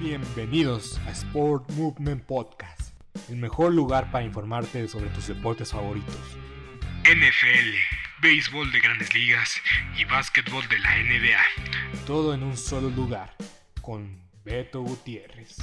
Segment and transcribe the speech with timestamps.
[0.00, 2.92] Bienvenidos a Sport Movement Podcast,
[3.28, 6.14] el mejor lugar para informarte sobre tus deportes favoritos.
[7.02, 7.74] NFL,
[8.22, 9.56] béisbol de grandes ligas
[9.98, 12.06] y básquetbol de la NBA.
[12.06, 13.34] Todo en un solo lugar,
[13.82, 15.56] con Beto Gutiérrez.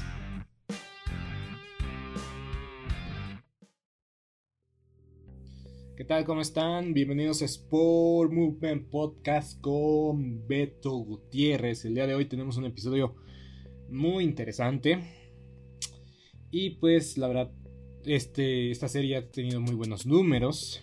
[5.96, 6.26] ¿Qué tal?
[6.26, 6.94] ¿Cómo están?
[6.94, 11.86] Bienvenidos a Sport Movement Podcast con Beto Gutiérrez.
[11.86, 13.16] El día de hoy tenemos un episodio
[13.90, 15.00] muy interesante.
[16.52, 17.52] Y pues la verdad,
[18.06, 20.82] este, esta serie ha tenido muy buenos números.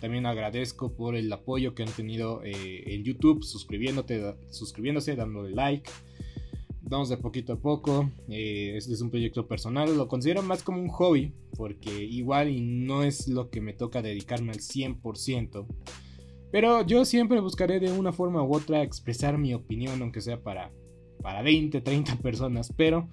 [0.00, 5.90] También agradezco por el apoyo que han tenido eh, en YouTube, suscribiéndote, suscribiéndose, dándole like.
[6.82, 8.10] Vamos de poquito a poco.
[8.28, 9.96] Eh, este es un proyecto personal.
[9.96, 11.32] Lo considero más como un hobby.
[11.56, 15.66] Porque igual y no es lo que me toca dedicarme al 100%.
[16.50, 20.00] Pero yo siempre buscaré de una forma u otra expresar mi opinión.
[20.00, 20.72] Aunque sea para
[21.22, 23.08] para 20, 30 personas, pero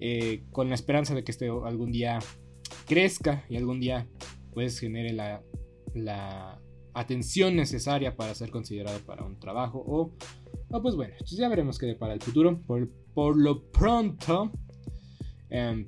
[0.00, 2.18] eh, con la esperanza de que este algún día
[2.86, 4.08] crezca y algún día
[4.52, 6.60] pues genere la,
[6.94, 10.12] atención necesaria para ser considerado para un trabajo o,
[10.82, 12.60] pues bueno, ya veremos qué para el futuro.
[12.66, 14.52] Por, por lo pronto,
[15.48, 15.86] em,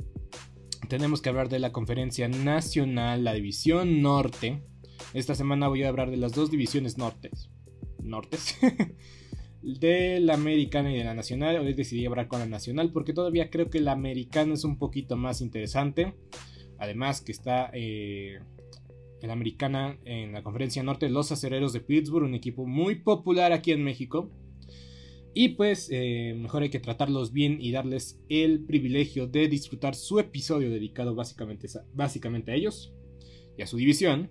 [0.88, 4.62] tenemos que hablar de la conferencia nacional, la división norte.
[5.12, 7.50] Esta semana voy a hablar de las dos divisiones nortes.
[8.02, 8.56] Nortes.
[9.64, 11.56] de la americana y de la nacional.
[11.56, 15.16] Hoy decidí hablar con la nacional porque todavía creo que la americana es un poquito
[15.16, 16.14] más interesante.
[16.78, 18.40] Además que está eh,
[19.22, 23.52] en la americana en la conferencia norte los acereros de Pittsburgh, un equipo muy popular
[23.52, 24.30] aquí en México.
[25.32, 30.20] Y pues eh, mejor hay que tratarlos bien y darles el privilegio de disfrutar su
[30.20, 32.94] episodio dedicado básicamente, básicamente a ellos
[33.56, 34.30] y a su división.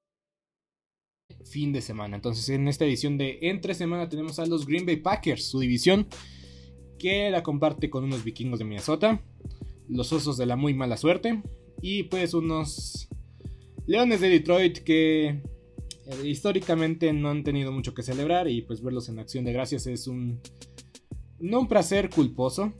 [1.51, 2.15] fin de semana.
[2.15, 6.07] Entonces, en esta edición de Entre Semana tenemos a los Green Bay Packers, su división,
[6.97, 9.21] que la comparte con unos vikingos de Minnesota,
[9.89, 11.41] los osos de la muy mala suerte,
[11.81, 13.09] y pues unos
[13.85, 15.41] leones de Detroit que eh,
[16.23, 20.07] históricamente no han tenido mucho que celebrar, y pues verlos en acción de gracias es
[20.07, 20.39] un.
[21.39, 22.71] No un placer culposo,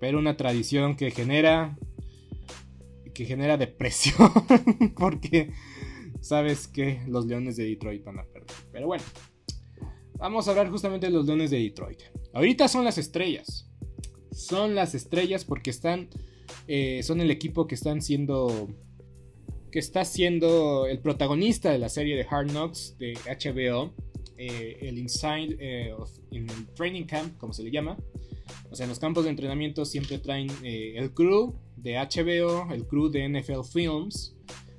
[0.00, 1.78] pero una tradición que genera.
[3.14, 4.30] que genera depresión,
[4.96, 5.52] porque
[6.20, 8.56] sabes que los Leones de Detroit van a perder.
[8.72, 9.04] Pero bueno,
[10.18, 12.02] vamos a hablar justamente de los Leones de Detroit.
[12.32, 13.70] Ahorita son las estrellas.
[14.32, 16.08] Son las estrellas porque están.
[16.66, 18.68] Eh, son el equipo que están siendo.
[19.72, 23.94] Que está siendo el protagonista de la serie de Hard Knocks de HBO.
[24.36, 25.92] Eh, el Inside eh,
[26.30, 27.98] in Training Camp, como se le llama.
[28.70, 33.10] O sea, en los campos de entrenamiento siempre traen el crew de HBO, el crew
[33.10, 34.37] de NFL Films.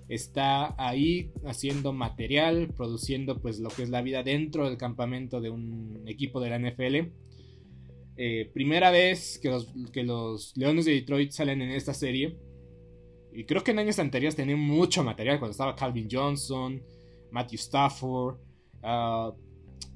[0.10, 5.52] Está ahí haciendo material, produciendo pues lo que es la vida dentro del campamento de
[5.52, 7.12] un equipo de la NFL.
[8.18, 12.38] Eh, primera vez que los, que los Leones de Detroit salen en esta serie.
[13.32, 16.84] Y creo que en años anteriores tenían mucho material cuando estaba Calvin Johnson,
[17.32, 18.38] Matthew Stafford.
[18.82, 19.32] Ah,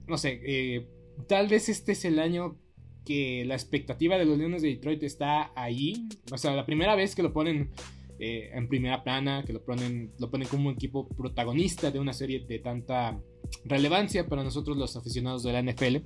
[0.08, 0.88] no sé, eh,
[1.28, 2.58] tal vez este es el año
[3.06, 6.08] que la expectativa de los Leones de Detroit está ahí.
[6.32, 7.72] O sea, la primera vez que lo ponen
[8.20, 12.14] eh, en primera plana, que lo ponen, lo ponen como un equipo protagonista de una
[12.14, 13.20] serie de tanta
[13.66, 15.98] relevancia para nosotros los aficionados de la NFL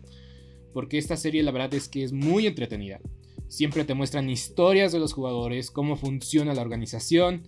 [0.78, 3.00] porque esta serie la verdad es que es muy entretenida.
[3.48, 7.48] Siempre te muestran historias de los jugadores, cómo funciona la organización.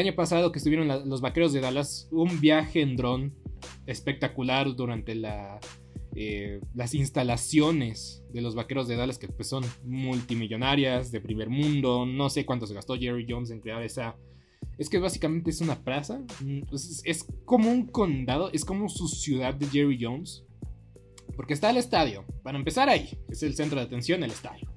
[0.00, 3.34] año pasado que estuvieron los vaqueros de Dallas, un viaje en dron
[3.86, 5.20] espectacular durante
[6.14, 12.06] eh, las instalaciones de los vaqueros de Dallas, que pues son multimillonarias, de primer mundo.
[12.06, 14.16] No sé cuánto se gastó Jerry Jones en crear esa.
[14.78, 16.20] Es que básicamente es una plaza.
[16.40, 16.62] Mm,
[17.04, 20.44] es, como un condado, es como su ciudad de Jerry Jones.
[21.36, 22.24] Porque está el estadio.
[22.42, 24.70] Para empezar ahí, es el centro de atención, el estadio.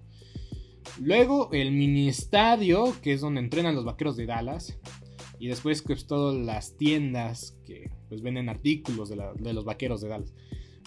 [0.99, 4.77] Luego el mini estadio, que es donde entrenan los vaqueros de Dallas.
[5.43, 10.33] Y después pues todas las tiendas que pues venden artículos de, los vaqueros de Dallas.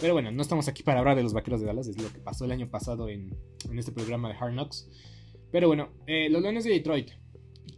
[0.01, 2.21] Pero bueno, no estamos aquí para hablar de los vaqueros de Dallas, es lo que
[2.21, 3.37] pasó el año pasado en,
[3.77, 4.89] este programa de Hard Knocks.
[5.53, 7.11] Pero bueno, eh, los Leones de Detroit.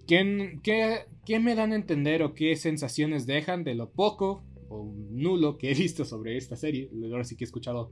[0.07, 5.59] ¿Qué, ¿Qué, me dan a entender o qué sensaciones dejan de lo poco o nulo
[5.59, 6.89] que he visto sobre esta serie?
[7.11, 7.91] Ahora sí que he escuchado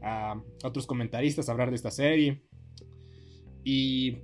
[0.00, 2.40] a otros comentaristas hablar de esta serie.
[3.64, 4.18] Y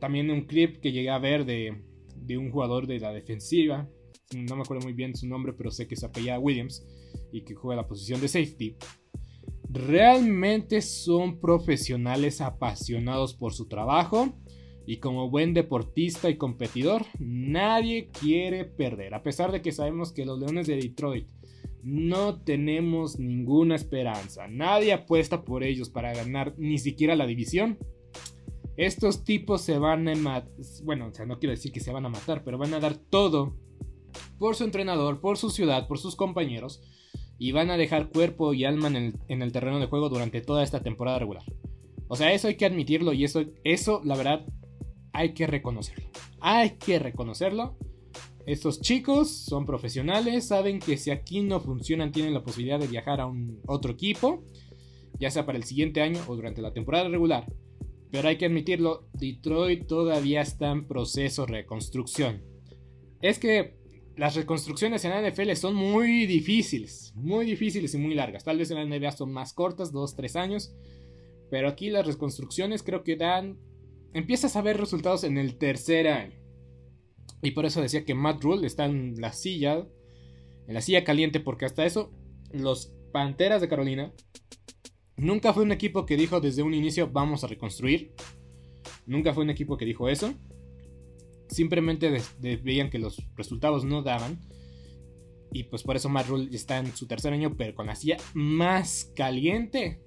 [0.00, 1.87] también un clip que llegué a ver de,
[2.28, 3.88] de un jugador de la defensiva.
[4.36, 6.86] No me acuerdo muy bien su nombre, pero sé que se apellida Williams
[7.32, 8.76] y que juega la posición de safety.
[9.70, 14.38] Realmente son profesionales apasionados por su trabajo
[14.86, 19.14] y como buen deportista y competidor, nadie quiere perder.
[19.14, 21.26] A pesar de que sabemos que los Leones de Detroit
[21.82, 27.78] no tenemos ninguna esperanza, nadie apuesta por ellos para ganar ni siquiera la división.
[28.78, 30.52] Estos tipos se van a matar.
[30.84, 32.94] Bueno, o sea, no quiero decir que se van a matar, pero van a dar
[32.94, 33.56] todo
[34.38, 36.80] por su entrenador, por su ciudad, por sus compañeros.
[37.38, 40.80] Y van a dejar cuerpo y alma en el, terreno de juego durante toda esta
[40.80, 41.42] temporada regular.
[42.06, 44.46] O sea, eso hay que admitirlo y eso, eso, la verdad,
[45.12, 46.08] hay que reconocerlo.
[46.40, 47.76] Hay que reconocerlo.
[48.46, 53.20] Estos chicos son profesionales, saben que si aquí no funcionan tienen la posibilidad de viajar
[53.20, 54.44] a un otro equipo,
[55.18, 57.44] ya sea para el siguiente año o durante la temporada regular.
[58.10, 62.42] Pero hay que admitirlo, Detroit todavía está en proceso de reconstrucción.
[63.20, 63.76] Es que
[64.16, 68.44] las reconstrucciones en la NFL son muy difíciles, muy difíciles y muy largas.
[68.44, 70.74] Tal vez en la NBA son más cortas, 2-3 años.
[71.50, 73.58] Pero aquí las reconstrucciones creo que dan...
[74.14, 76.34] Empiezas a ver resultados en el tercer año.
[77.42, 79.86] Y por eso decía que Matt Rule está en la silla,
[80.66, 82.10] en la silla caliente, porque hasta eso
[82.52, 84.12] los Panteras de Carolina
[85.18, 88.12] Nunca fue un equipo que dijo desde un inicio vamos a reconstruir.
[89.04, 90.32] Nunca fue un equipo que dijo eso.
[91.48, 94.40] Simplemente veían que los resultados no daban.
[95.52, 98.16] Y pues por eso Matt Rule está en su tercer año, pero con la silla
[98.32, 100.00] más caliente.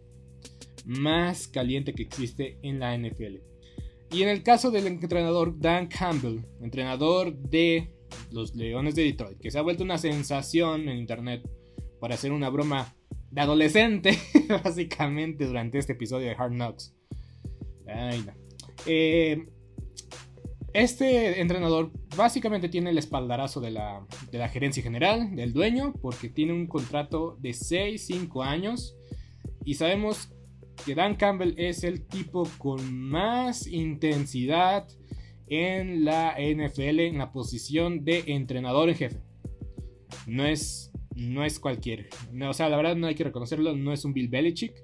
[0.85, 3.37] Más caliente que existe en la NFL.
[4.11, 7.93] Y en el caso del entrenador Dan Campbell, entrenador de
[8.31, 11.47] los Leones de Detroit, que se ha vuelto una sensación en internet
[11.99, 12.95] para hacer una broma
[13.31, 14.17] de adolescente,
[14.63, 16.93] básicamente, durante este episodio de Hard Knocks.
[17.87, 18.33] Ay, no.
[18.85, 19.45] Eh,
[20.73, 24.07] este entrenador básicamente tiene el espaldarazo de la,
[24.49, 28.95] gerencia general, del dueño, porque tiene un contrato de 6-5 años.
[29.65, 30.33] Y sabemos
[30.85, 34.87] que Dan Campbell es el tipo con más intensidad
[35.47, 39.21] en la NFL en la posición de entrenador en jefe.
[40.25, 42.09] No es, no es cualquier.
[42.47, 44.83] o sea, la verdad no hay que reconocerlo, no es un Bill Belichick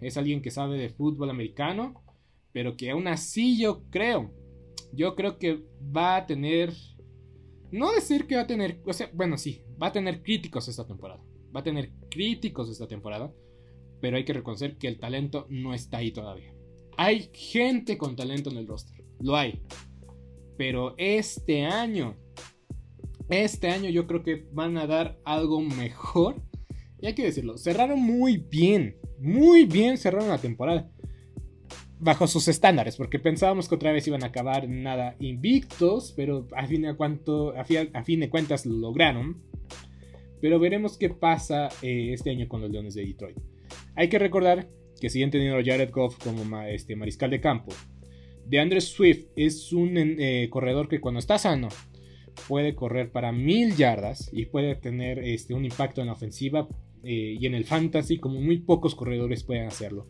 [0.00, 2.02] es alguien que sabe de fútbol americano,
[2.52, 4.32] pero que aún así yo creo,
[4.92, 5.64] yo creo que
[5.94, 6.72] va a tener,
[7.70, 10.86] no decir que va a tener, o sea, bueno, sí, va a tener críticos esta
[10.86, 11.22] temporada,
[11.54, 13.32] va a tener críticos esta temporada,
[14.00, 16.54] pero hay que reconocer que el talento no está ahí todavía.
[16.96, 19.62] Hay gente con talento en el roster, lo hay,
[20.56, 22.16] pero este año,
[23.28, 26.42] este año yo creo que van a dar algo mejor.
[27.00, 30.90] Y hay que decirlo, cerraron muy bien muy bien cerraron la temporada.
[32.00, 36.66] Bajo sus estándares, porque pensábamos que otra vez iban a acabar nada invictos, pero a
[36.66, 39.42] fin de, a fin, de cuentas lo lograron.
[40.40, 43.36] Pero veremos qué pasa eh, este año con los Leones de Detroit.
[43.96, 44.68] Hay que recordar
[45.00, 47.72] que siguen teniendo a Jared Goff como este, mariscal de campo.
[48.46, 51.68] De Andrew Swift es un eh, corredor que cuando está sano
[52.46, 56.68] puede correr para mil yardas y puede tener este, un impacto en la ofensiva
[57.04, 60.06] eh, y en el fantasy como muy pocos corredores pueden hacerlo.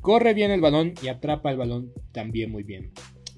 [0.00, 2.90] Corre bien el balón y atrapa el balón también muy bien.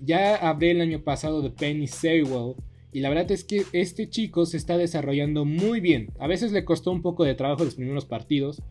[0.03, 2.55] Ya hablé el año pasado de Penny Sewell
[2.93, 6.13] y la verdad es que este chico se está desarrollando muy bien.
[6.19, 8.63] A veces le costó un poco de trabajo los primeros partidos,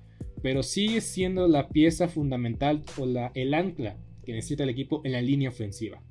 [0.41, 5.11] pero sigue siendo la pieza fundamental o la, el ancla que necesita el equipo en
[5.13, 6.01] la línea ofensiva.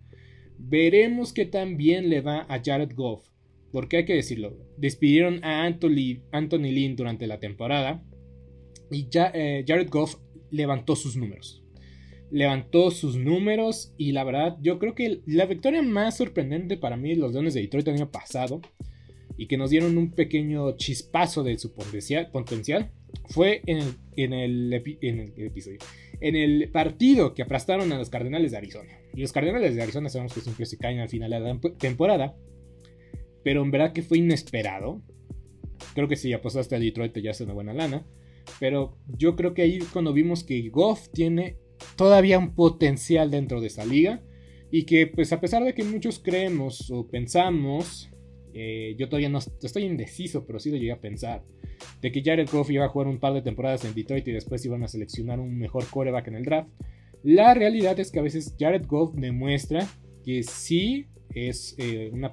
[0.59, 3.29] Veremos qué tan bien le va a Jared Goff
[3.75, 8.05] porque hay que decirlo, despidieron a Anthony, Anthony Lynn durante la temporada
[8.89, 10.15] y ya, eh, Jared Goff
[10.53, 11.65] levantó sus números.
[12.31, 17.17] Levantó sus números y la verdad yo creo que la victoria más sorprendente para mí
[17.17, 18.61] los Leones de Detroit el año pasado
[19.37, 22.93] y que nos dieron un pequeño chispazo de su potencial,
[23.31, 25.81] fue en el, episodio.
[26.21, 28.93] En el partido que aplastaron a los Cardenales de Arizona.
[29.15, 32.37] Y los Cardenales de Arizona sabemos que siempre se caen al final de la temporada
[33.45, 35.03] pero en verdad que fue inesperado.
[35.95, 38.07] Creo que si apostaste a Detroit ya es una buena lana.
[38.59, 41.57] Pero yo creo que ahí cuando vimos que Goff tiene
[41.97, 44.23] todavía un potencial dentro de esa liga.
[44.71, 48.11] Y que pues a pesar de que muchos creemos o pensamos,
[48.55, 51.45] eh, yo todavía no estoy indeciso, pero sí lo llegué a pensar,
[52.01, 54.65] de que Jared Goff iba a jugar un par de temporadas en Detroit y después
[54.65, 56.71] iban a seleccionar un mejor coreback en el draft.
[57.23, 59.87] La realidad es que a veces Jared Goff demuestra
[60.25, 62.33] que sí es eh, una...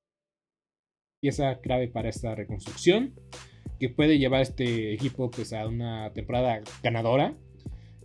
[1.21, 3.13] pieza clave para esta reconstrucción
[3.79, 7.37] que puede llevar este equipo pues a una temporada ganadora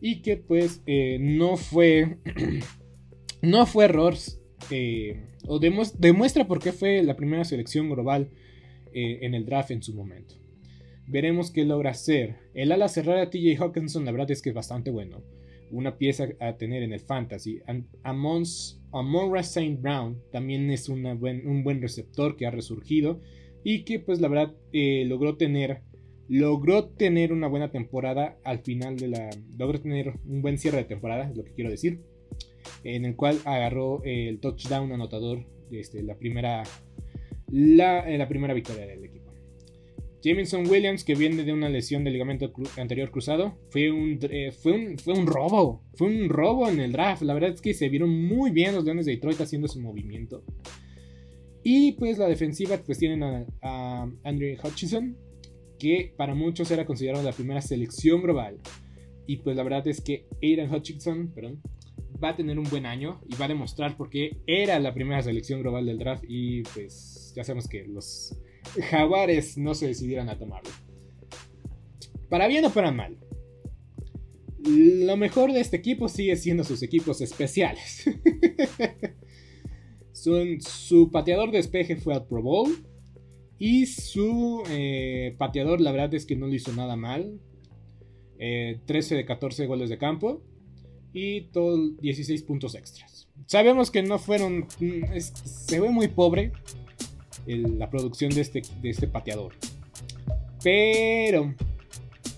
[0.03, 2.19] y que pues eh, no fue
[3.43, 4.15] no fue error
[4.71, 8.29] eh, o demuestra por qué fue la primera selección global
[8.93, 10.35] eh, en el draft en su momento.
[11.07, 12.37] Veremos qué logra hacer.
[12.53, 15.23] El ala cerrada TJ Hawkinson la verdad es que es bastante bueno.
[15.71, 17.61] Una pieza a tener en el fantasy.
[18.03, 19.79] Amons Amon St.
[19.81, 23.21] Brown también es un buen receptor que ha resurgido
[23.65, 25.83] y que pues la verdad eh, logró tener
[26.29, 30.85] logró tener una buena temporada al final de la logró tener un buen cierre de
[30.85, 32.01] temporada es lo que quiero decir
[32.85, 36.63] en el cual agarró el touchdown anotador de este, la primera
[37.49, 39.26] la, la primera victoria del equipo
[40.27, 44.73] Jameson Williams, que viene de una lesión del ligamento anterior cruzado, fue un, eh, fue,
[44.73, 45.85] un, fue un robo.
[45.95, 47.23] Fue un robo en el draft.
[47.23, 50.43] La verdad es que se vieron muy bien los Leones de Detroit haciendo su movimiento.
[51.63, 55.17] Y pues la defensiva, pues tienen a, Andrew Hutchinson,
[55.79, 58.59] que para muchos era considerado la primera selección global.
[59.29, 61.63] Y pues la verdad es que Aiden Hutchinson, perdón,
[62.23, 65.23] va a tener un buen año y va a demostrar por qué era la primera
[65.23, 66.25] selección global del draft.
[66.27, 68.37] Y pues ya sabemos que los
[68.83, 70.71] Jaguares no se decidieron a tomarlo.
[72.29, 73.19] Para bien o para mal.
[74.59, 78.05] Lo mejor de este equipo sigue siendo sus equipos especiales.
[80.13, 82.71] su, pateador de despeje fue al Pro Bowl.
[83.59, 87.41] Y su eh, pateador, la verdad es que no le hizo nada mal.
[88.39, 90.43] 13 eh, de 14 goles de campo.
[91.13, 93.29] Y todo 16 puntos extras.
[93.47, 94.67] Sabemos que no fueron.
[95.45, 96.53] Se ve muy pobre
[97.47, 99.53] la producción de este, de este pateador.
[100.63, 101.55] Pero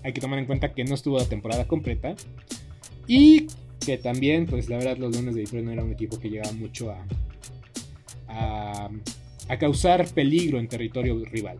[0.03, 2.15] hay que tomar en cuenta que no estuvo la temporada completa.
[3.07, 3.47] Y
[3.85, 6.51] que también, pues la verdad, los Leones de Detroit no era un equipo que llegaba
[6.53, 7.05] mucho a,
[8.27, 8.89] a,
[9.47, 11.57] a, causar peligro en territorio rival.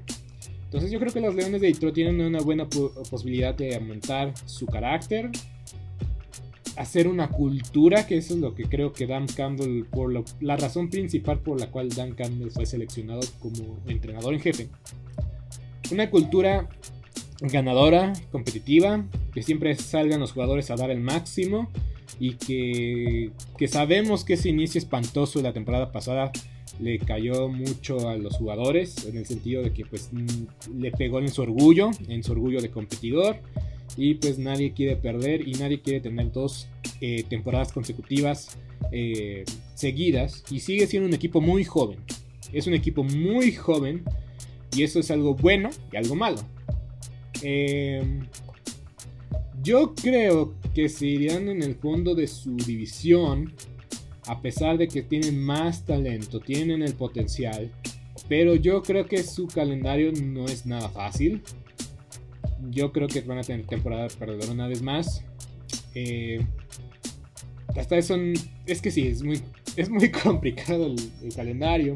[0.66, 4.68] Entonces yo creo que los Leones de Detroit tienen una buena posibilidad de aumentar su
[4.68, 5.32] carácter,
[6.80, 10.89] hacer una cultura, que eso es lo que creo que Dan Campbell, por la razón
[10.89, 14.70] principal por la cual Dan Campbell fue seleccionado como entrenador en jefe.
[15.92, 16.70] Una cultura
[17.42, 21.70] ganadora, competitiva, que siempre salgan los jugadores a dar el máximo
[22.18, 26.32] y que, que sabemos que ese inicio espantoso de la temporada pasada
[26.80, 30.12] le cayó mucho a los jugadores en el sentido de que pues
[30.74, 33.36] le pegó en su orgullo, en su orgullo de competidor
[33.97, 36.67] y pues nadie quiere perder y nadie quiere tener dos
[37.02, 38.58] eh, temporadas consecutivas
[38.91, 41.99] eh, seguidas y sigue siendo un equipo muy joven.
[42.54, 44.04] Es un equipo muy joven
[44.75, 46.39] y eso es algo bueno y algo malo.
[47.41, 48.28] Em,
[49.63, 53.54] yo creo que se irían en el fondo de su división
[54.30, 57.71] a pesar de que tienen más talento, tienen el potencial,
[58.28, 61.41] pero yo creo que su calendario no es nada fácil.
[62.69, 65.24] Yo creo que van a tener temporada perdedora una vez más.
[65.95, 66.45] Eh,
[67.76, 68.15] hasta eso
[68.65, 69.41] es que sí, es muy,
[69.76, 71.95] es muy complicado el calendario.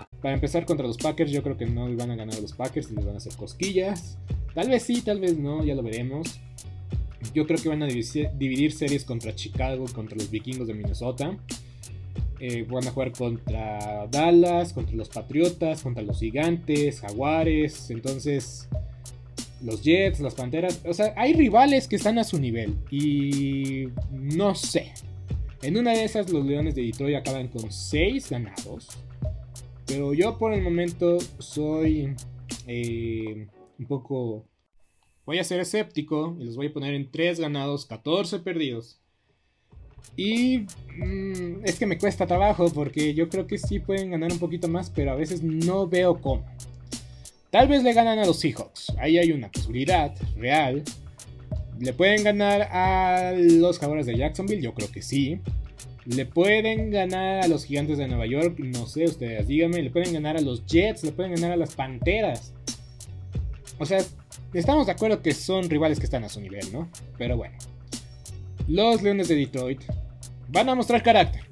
[0.21, 2.95] Para empezar contra los Packers, yo creo que no van a ganar los Packers y
[2.95, 4.17] les van a hacer cosquillas.
[4.53, 6.39] Tal vez sí, tal vez no, ya lo veremos.
[7.33, 11.37] Yo creo que van a dividir, series contra Chicago, contra los vikingos de Minnesota.
[12.39, 17.89] Eh, van a jugar contra Dallas, contra los Patriotas, contra los Gigantes, Jaguares.
[17.91, 18.67] Entonces,
[19.63, 20.81] los Jets, las Panteras.
[20.85, 22.75] O sea, hay rivales que están a su nivel.
[22.89, 24.91] Y no sé.
[25.61, 28.89] En una de esas, los Leones de Detroit acaban con 6 ganados.
[29.91, 32.15] Pero yo por el momento soy
[32.65, 34.45] eh, un poco...
[35.25, 39.01] Voy a ser escéptico y los voy a poner en 3 ganados, 14 perdidos.
[40.15, 40.59] Y
[40.97, 44.69] mm, es que me cuesta trabajo porque yo creo que sí pueden ganar un poquito
[44.69, 46.45] más, pero a veces no veo cómo.
[47.49, 50.83] Tal vez le ganan a los Seahawks, ahí hay una posibilidad real.
[51.79, 54.61] ¿Le pueden ganar a los jugadores de Jacksonville?
[54.61, 55.41] Yo creo que sí.
[56.05, 60.13] Le pueden ganar a los gigantes de Nueva York, no sé ustedes, díganme, le pueden
[60.13, 62.53] ganar a los Jets, le pueden ganar a las Panteras.
[63.77, 63.99] O sea,
[64.53, 66.89] estamos de acuerdo que son rivales que están a su nivel, ¿no?
[67.17, 67.57] Pero bueno.
[68.67, 69.81] Los Leones de Detroit
[70.49, 71.43] van a mostrar carácter.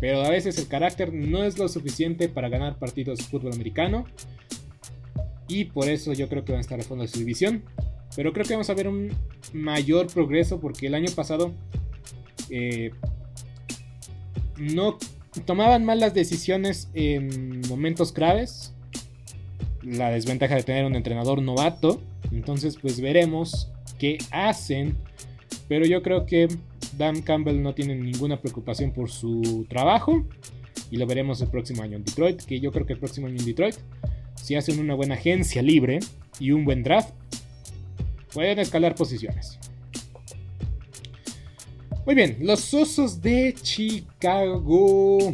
[0.00, 4.06] Pero a veces el carácter no es lo suficiente para ganar partidos de fútbol americano.
[5.46, 7.64] Y por eso yo creo que van a estar al fondo de su división.
[8.16, 9.12] Pero creo que vamos a ver un
[9.52, 11.52] mayor progreso porque el año pasado
[12.50, 12.92] eh,
[14.60, 14.98] no
[15.46, 18.74] tomaban mal las decisiones en momentos graves.
[19.82, 22.02] La desventaja de tener un entrenador novato.
[22.30, 24.96] Entonces, pues veremos qué hacen.
[25.68, 26.48] Pero yo creo que
[26.98, 30.26] Dan Campbell no tiene ninguna preocupación por su trabajo.
[30.90, 32.42] Y lo veremos el próximo año en Detroit.
[32.42, 33.76] Que yo creo que el próximo año en Detroit,
[34.34, 36.00] si hacen una buena agencia libre
[36.38, 37.14] y un buen draft,
[38.34, 39.59] pueden escalar posiciones.
[42.10, 45.32] Muy bien, los osos de Chicago.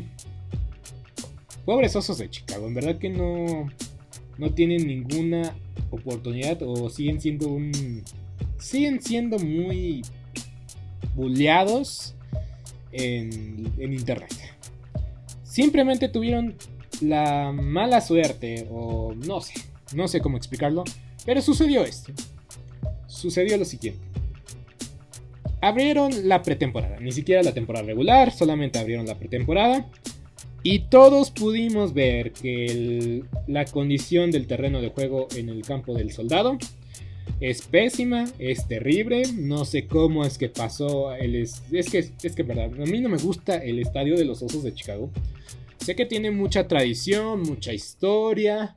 [1.64, 3.70] Pobres osos de Chicago, en verdad que no,
[4.36, 5.56] no tienen ninguna
[5.90, 8.04] oportunidad o siguen siendo un...
[8.58, 10.02] Siguen siendo muy
[11.14, 12.14] bulleados
[12.92, 14.34] en, en internet.
[15.44, 16.56] Simplemente tuvieron
[17.00, 19.54] la mala suerte o no sé,
[19.94, 20.84] no sé cómo explicarlo,
[21.24, 22.12] pero sucedió esto.
[23.06, 24.05] Sucedió lo siguiente
[25.66, 29.86] abrieron la pretemporada, ni siquiera la temporada regular, solamente abrieron la pretemporada.
[30.62, 36.10] Y todos pudimos ver que la condición del terreno de juego en el campo del
[36.10, 36.58] soldado
[37.40, 39.22] es pésima, es terrible.
[39.34, 41.14] No sé cómo es que pasó.
[41.14, 44.42] El es, que, es que, verdad, a mí no me gusta el estadio de los
[44.42, 45.10] Osos de Chicago.
[45.78, 48.76] Sé que tiene mucha tradición, mucha historia.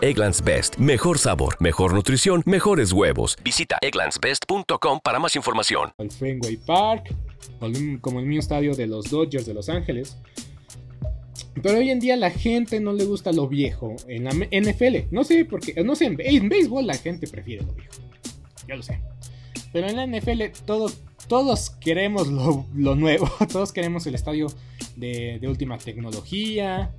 [0.00, 0.76] Egglands Best.
[0.76, 3.36] Mejor sabor, mejor nutrición, mejores huevos.
[3.44, 5.92] Visita egglandsbest.com para más información.
[5.98, 7.14] El Fenway Park,
[8.00, 10.16] como el mismo estadio de los Dodgers de Los Ángeles.
[11.62, 15.08] Pero hoy en día la gente no le gusta lo viejo en la NFL.
[15.10, 15.82] No sé por qué.
[15.84, 17.92] No sé, en, béisbol la gente prefiere lo viejo.
[18.66, 19.00] Ya lo sé.
[19.72, 20.42] Pero en la NFL
[21.28, 23.30] todos queremos lo, nuevo.
[23.52, 24.48] Todos queremos el estadio
[24.96, 26.90] de, última tecnología.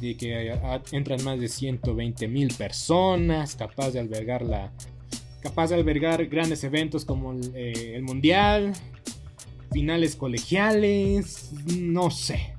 [0.00, 0.58] De que
[0.92, 3.56] entran más de 120 mil personas.
[3.56, 4.72] Capaz de albergar la.
[5.40, 8.72] Capaz de albergar grandes eventos como el, eh, el mundial.
[9.72, 11.50] Finales colegiales.
[11.66, 12.56] No sé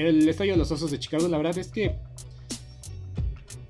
[0.00, 1.96] el estadio de los Osos de Chicago, la verdad es que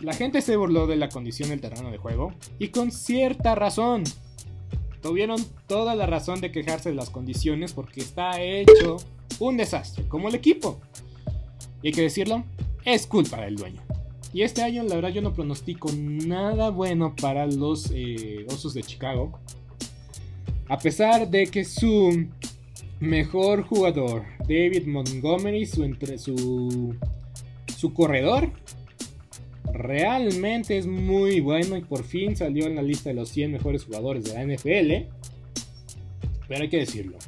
[0.01, 4.05] la gente se burló de la condición del terreno de juego y con cierta razón.
[5.03, 8.97] Tuvieron toda la razón de quejarse de las condiciones porque está hecho
[9.39, 10.81] un desastre, como el equipo.
[11.83, 12.45] Y hay que decirlo,
[12.85, 13.83] es culpa del dueño.
[14.33, 18.83] Y este año, la verdad, yo no pronostico nada bueno para los eh, Osos de
[18.83, 19.39] Chicago.
[20.69, 22.27] A pesar de que su
[22.99, 26.97] mejor jugador, David Montgomery, su, entre, su,
[27.77, 28.51] su corredor,
[29.73, 33.85] realmente es muy bueno y por fin salió en la lista de los 100 mejores
[33.85, 35.11] jugadores de la NFL.
[36.49, 37.19] Pero hay que decirlo.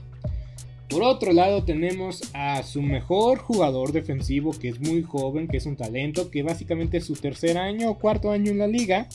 [0.88, 5.66] Por otro lado tenemos a su mejor jugador defensivo que es muy joven, que es
[5.66, 9.08] un talento, que básicamente es su tercer año o cuarto año en la liga.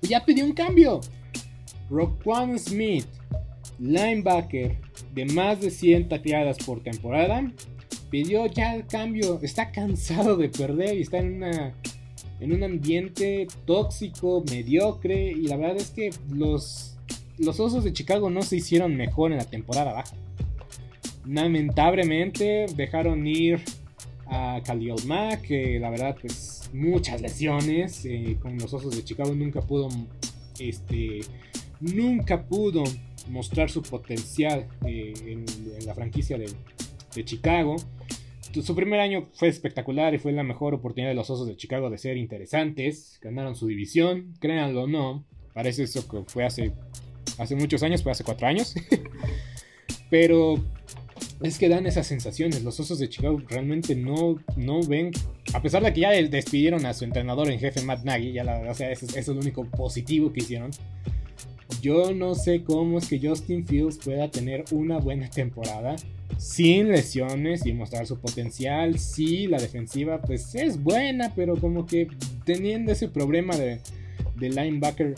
[0.00, 1.00] Ya pidió un cambio.
[1.90, 3.06] Roquan Smith,
[3.78, 4.78] linebacker
[5.14, 7.52] de más de 100 tacleadas por temporada,
[8.10, 9.38] pidió ya el cambio.
[9.42, 11.74] Está cansado de perder y está en, una,
[12.40, 15.30] en un ambiente tóxico, mediocre.
[15.32, 16.96] Y la verdad es que los,
[17.36, 20.16] los Osos de Chicago no se hicieron mejor en la temporada baja.
[21.26, 23.60] Lamentablemente dejaron ir
[24.26, 28.04] a Khalil Mack, que la verdad pues muchas lesiones.
[28.04, 29.88] Eh, con los Osos de Chicago nunca pudo...
[30.58, 31.20] Este,
[31.80, 32.84] nunca pudo
[33.28, 35.44] mostrar su potencial eh, en,
[35.86, 36.46] la franquicia de,
[37.24, 37.76] Chicago.
[38.62, 41.90] Su primer año fue espectacular y fue la mejor oportunidad de los Osos de Chicago
[41.90, 43.18] de ser interesantes.
[43.20, 45.24] Ganaron su división, créanlo o no.
[45.52, 46.72] Parece eso que fue hace,
[47.38, 48.74] hace muchos años, fue hace cuatro años.
[50.10, 50.56] Pero
[51.42, 52.62] es que dan esas sensaciones.
[52.62, 55.10] Los Osos de Chicago realmente no, no ven.
[55.52, 58.60] A pesar de que ya despidieron a su entrenador en jefe Matt Nagy, ya la,
[58.70, 60.70] o sea, eso es lo único positivo que hicieron.
[61.80, 65.96] Yo no sé cómo es que Justin Fields pueda tener una buena temporada
[66.36, 68.98] sin lesiones y mostrar su potencial.
[68.98, 72.08] Sí, la defensiva pues es buena, pero como que
[72.44, 73.80] teniendo ese problema de,
[74.38, 75.14] linebacker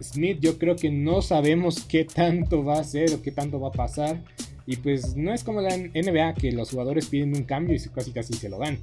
[0.00, 3.68] Smith, yo creo que no sabemos qué tanto va a hacer o qué tanto va
[3.68, 4.22] a pasar.
[4.70, 8.12] Y pues no es como la NBA que los jugadores piden un cambio y casi
[8.12, 8.78] casi se lo dan.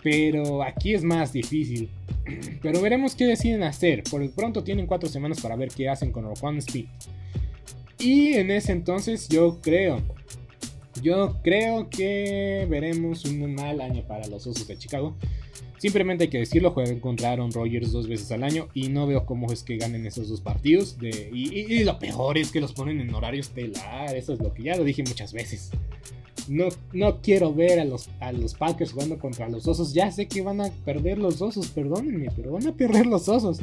[0.00, 1.90] Pero aquí es más difícil.
[2.62, 4.04] Pero veremos qué deciden hacer.
[4.08, 6.84] Por el pronto tienen cuatro semanas para ver qué hacen con Roquan Speed.
[7.98, 10.00] Y en ese entonces yo creo.
[11.02, 15.14] Yo creo que veremos un mal año para los Osos de Chicago.
[15.78, 19.24] Simplemente hay que decirlo, juegan contra Aaron Rodgers dos veces al año y no veo
[19.24, 20.96] cómo es que ganen esos dos partidos.
[21.00, 24.76] Y, lo peor es que los ponen en horario estelar, eso es lo que ya
[24.76, 25.70] lo dije muchas veces.
[26.48, 29.92] No, no quiero ver a los, a los Packers jugando contra los osos.
[29.92, 33.60] Ya sé que van a perder los osos, perdónenme, pero van a perder los osos.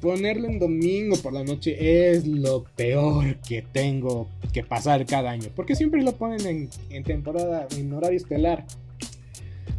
[0.00, 5.48] Ponerlo en domingo por la noche es lo peor que tengo que pasar cada año.
[5.54, 8.66] Porque siempre lo ponen en, temporada, en horario estelar.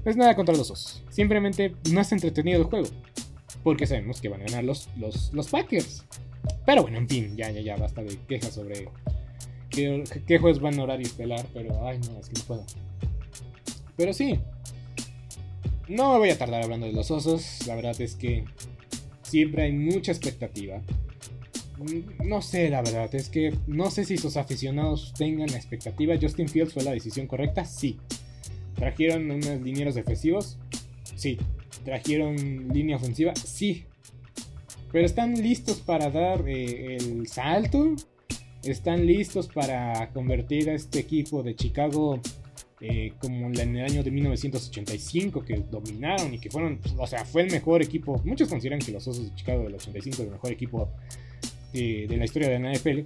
[0.04, 1.04] No es nada contra los osos.
[1.10, 2.88] Simplemente no es entretenido el juego.
[3.64, 6.06] Porque sabemos que van a ganar los, los, los Packers.
[6.66, 8.90] Pero bueno, en fin, ya, ya, ya, basta de quejas sobre
[9.70, 12.66] qué, juegos van a horario estelar, pero ay no, es que no puedo.
[13.96, 14.40] Pero sí,
[15.88, 18.46] no me voy a tardar hablando de los osos, la verdad es que
[19.28, 20.82] siempre hay mucha expectativa.
[21.78, 26.16] Mm, no sé, la verdad, es que no sé si sus aficionados tengan la expectativa.
[26.20, 27.98] Justin Fields fue la decisión correcta, sí.
[28.76, 30.58] Trajeron unos linieros defensivos,
[31.16, 31.38] sí.
[31.84, 33.86] Trajeron línea ofensiva, sí.
[34.92, 37.96] Pero están listos para dar eh, el salto
[38.64, 42.20] están listos para convertir a este equipo de Chicago
[42.80, 47.42] eh, como en el año de 1985 que dominaron y que fueron, o sea, fue
[47.42, 48.22] el mejor equipo.
[48.24, 50.90] Muchos consideran que los Osos de Chicago del 85 es el mejor equipo
[51.74, 53.00] de, la historia de la NFL.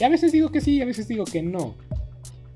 [0.00, 1.76] Y a veces digo que sí, a veces digo que no.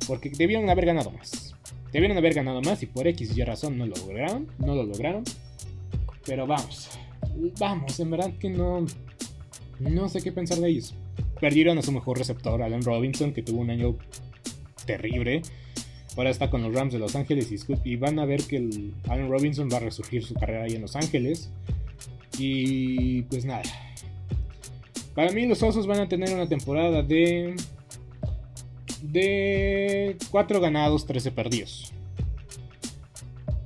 [0.07, 1.55] Porque debieron haber ganado más.
[1.93, 4.49] Debieron haber ganado más y por X y razón no lo lograron.
[4.59, 5.23] No lo lograron.
[6.27, 6.91] Pero vamos.
[7.59, 8.85] Vamos, en verdad que no.
[9.79, 10.95] No sé qué pensar de ellos.
[11.41, 13.97] Perdieron a su mejor receptor, Allen Robinson, que tuvo un año
[14.85, 15.43] terrible.
[16.17, 17.49] Ahora está con los Rams de Los Ángeles
[17.85, 20.83] y, van a ver que el Allen Robinson va a resurgir su carrera ahí en
[20.83, 21.51] Los Ángeles.
[22.39, 23.63] Y pues nada.
[25.15, 27.55] Para mí los Osos van a tener una temporada de...
[29.03, 31.93] De 4 ganados, 13 perdidos.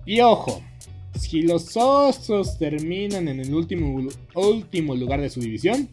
[0.07, 0.63] Y ojo,
[1.19, 5.89] si los Osos terminan en el último, último lugar de su división,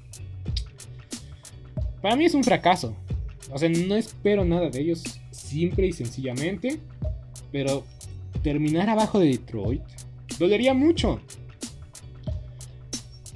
[2.01, 2.95] para mí es un fracaso.
[3.51, 5.03] O sea, no espero nada de ellos,
[5.51, 6.79] simple y sencillamente.
[7.51, 7.83] Pero
[8.41, 9.81] terminar abajo de Detroit
[10.39, 11.19] dolería mucho.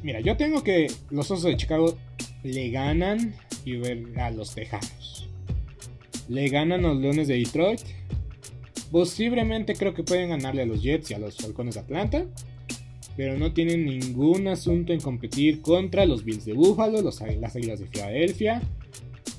[0.01, 1.97] Mira, yo tengo que los Osos de Chicago
[2.43, 3.75] le ganan y
[4.19, 5.27] a los Tejanos.
[6.29, 7.81] Le ganan a los Leones de Detroit.
[8.91, 12.25] Posiblemente creo que pueden ganarle a los Jets y a los Falcones de Atlanta.
[13.17, 17.87] Pero no tienen ningún asunto en competir contra los Bills de Buffalo, las Águilas de
[17.87, 18.61] Filadelfia,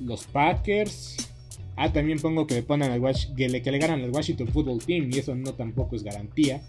[0.01, 1.17] los Packers.
[1.77, 3.03] Ah, también pongo que le, ponen al
[3.37, 6.63] que, le, que le ganan al Washington Football Team y eso no tampoco es garantía.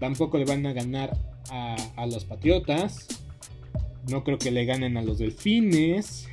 [0.00, 1.16] Tampoco le van a ganar
[1.50, 3.06] a, a los Patriotas.
[4.10, 6.28] No creo que le ganen a los Delfines.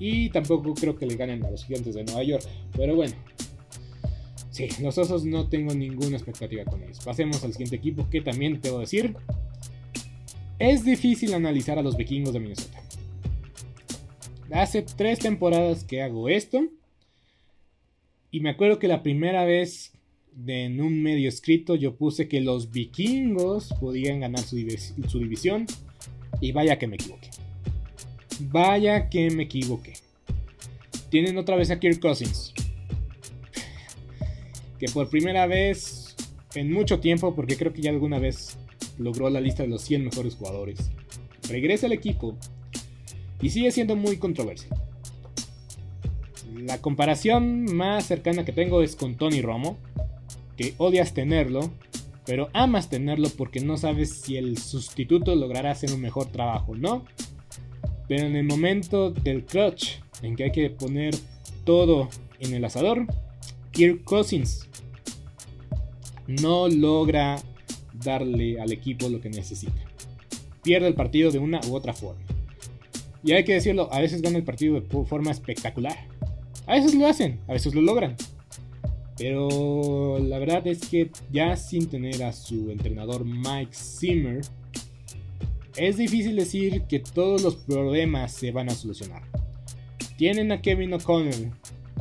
[0.00, 2.44] Y tampoco creo que le ganen a los Gigantes de Nueva York.
[2.76, 3.14] Pero bueno.
[4.50, 6.98] Sí, los Osos no tengo ninguna expectativa con ellos.
[7.04, 9.14] Pasemos al siguiente equipo que también debo decir.
[10.58, 12.82] Es difícil analizar a los vikingos de Minnesota.
[14.52, 16.62] Hace tres temporadas que hago esto.
[18.30, 19.92] Y me acuerdo que la primera vez
[20.46, 24.56] en un medio escrito yo puse que los vikingos podían ganar su,
[25.08, 25.66] su división.
[26.40, 27.28] Y vaya que me equivoqué.
[28.40, 29.94] Vaya que me equivoqué.
[31.10, 32.54] Tienen otra vez a Kirk Cousins.
[34.78, 36.16] Que por primera vez
[36.54, 38.58] en mucho tiempo, porque creo que ya alguna vez
[38.98, 40.90] logró la lista de los 100 mejores jugadores.
[41.48, 42.36] Regresa al equipo
[43.42, 44.70] y sigue siendo muy controversial.
[46.70, 49.76] La comparación más cercana que tengo es con Tony Romo,
[50.56, 51.68] que odias tenerlo,
[52.24, 57.04] pero amas tenerlo porque no sabes si el sustituto logrará hacer un mejor trabajo, ¿no?
[58.06, 61.16] Pero en el momento del clutch, en que hay que poner
[61.64, 63.04] todo en el asador,
[63.72, 64.68] Kirk Cousins
[66.28, 67.42] no logra
[68.04, 69.82] darle al equipo lo que necesita.
[70.62, 72.22] Pierde el partido de una u otra forma.
[73.24, 76.09] Y hay que decirlo, a veces gana el partido de forma espectacular.
[76.70, 78.14] A veces lo hacen, a veces lo logran.
[79.18, 84.42] Pero la verdad es que ya sin tener a su entrenador Mike Zimmer,
[85.76, 89.24] es difícil decir que todos los problemas se van a solucionar.
[90.16, 91.50] Tienen a Kevin O'Connell,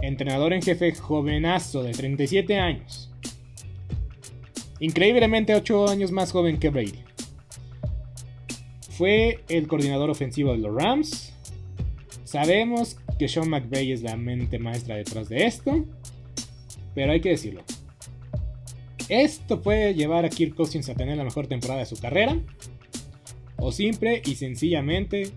[0.03, 3.11] entrenador en jefe jovenazo de 37 años.
[4.79, 7.03] Increíblemente 8 años más joven que Brady.
[8.91, 11.33] Fue el coordinador ofensivo de los Rams.
[12.23, 15.85] Sabemos que Sean McVay es la mente maestra detrás de esto.
[16.95, 17.63] Pero hay que decirlo.
[19.09, 22.39] Esto puede llevar a Kirk Cousins a tener la mejor temporada de su carrera
[23.57, 25.31] o simple y sencillamente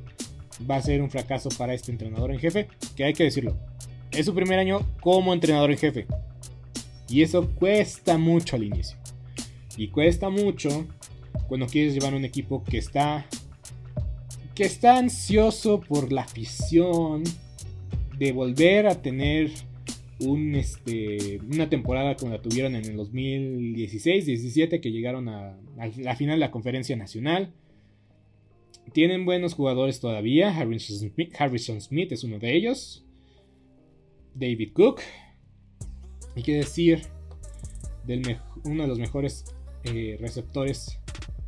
[0.70, 3.56] va a ser un fracaso para este entrenador en jefe, que hay que decirlo,
[4.12, 6.06] es su primer año como entrenador en jefe.
[7.08, 8.96] Y eso cuesta mucho al inicio.
[9.76, 10.86] Y cuesta mucho
[11.48, 13.26] cuando quieres llevar un equipo que está
[14.54, 17.24] que está ansioso por la afición
[18.22, 19.50] de volver a tener
[20.54, 25.58] este, una temporada como la tuvieron en el 2016-17 que llegaron a,
[25.96, 27.52] la final de la conferencia nacional
[28.92, 30.56] tienen buenos jugadores todavía.
[30.56, 33.04] Harrison Smith, es uno de ellos.
[34.34, 35.00] David Cook.
[36.36, 37.02] Hay que decir,
[38.06, 39.44] del uno de los mejores
[39.84, 41.00] eh, receptores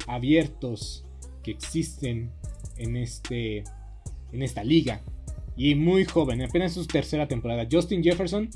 [0.07, 1.05] abiertos
[1.43, 2.31] que existen
[2.79, 3.65] en, este,
[4.33, 5.03] en esta liga.
[5.57, 7.67] Y muy joven, apenas su tercera temporada.
[7.71, 8.51] Justin Jefferson.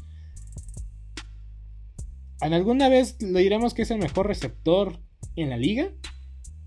[2.40, 5.00] ¿En alguna vez le diremos que es el mejor receptor
[5.36, 5.92] en la liga?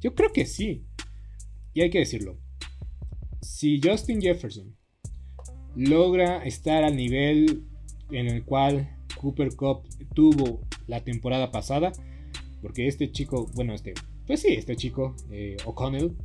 [0.01, 0.85] Yo creo que sí.
[1.73, 2.37] Y hay que decirlo.
[3.41, 4.75] Si Justin Jefferson
[5.75, 7.63] logra estar al nivel
[8.11, 11.91] en el cual Cooper Cup tuvo la temporada pasada,
[12.61, 13.93] porque este chico, bueno, este,
[14.27, 16.15] pues sí, este chico, eh, O'Connell,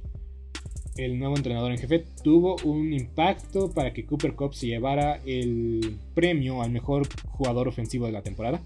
[0.96, 5.98] el nuevo entrenador en jefe, tuvo un impacto para que Cooper Cup se llevara el
[6.14, 8.60] premio al mejor jugador ofensivo de la temporada.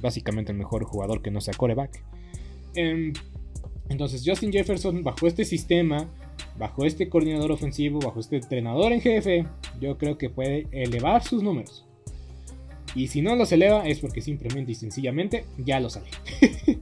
[0.00, 2.02] Básicamente el mejor jugador que no sea coreback.
[2.74, 3.12] Em,
[3.88, 6.08] entonces Justin Jefferson bajo este sistema,
[6.58, 9.46] bajo este coordinador ofensivo, bajo este entrenador en jefe,
[9.80, 11.84] yo creo que puede elevar sus números.
[12.94, 16.08] Y si no los eleva es porque simplemente y sencillamente ya lo sabe.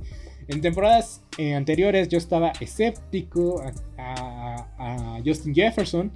[0.48, 3.62] en temporadas eh, anteriores yo estaba escéptico
[3.98, 4.37] a,
[5.24, 6.12] Justin Jefferson,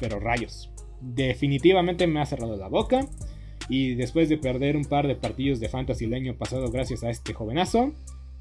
[0.00, 0.70] pero rayos.
[1.00, 3.06] Definitivamente me ha cerrado la boca.
[3.68, 7.08] Y después de perder un par de partidos de fantasy el año pasado gracias a
[7.08, 7.94] este jovenazo,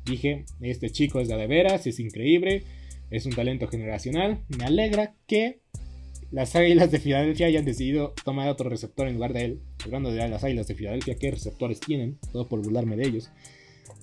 [0.06, 2.64] Dije, este chico es de, veras, es increíble,
[3.10, 4.44] es un talento generacional.
[4.50, 5.62] Me alegra que
[6.32, 9.62] las Águilas de Filadelfia hayan decidido tomar otro receptor en lugar de él.
[9.86, 12.18] Hablando de las Águilas de Filadelfia, ¿qué receptores tienen?
[12.34, 13.32] Todo por burlarme de ellos.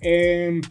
[0.00, 0.62] Em,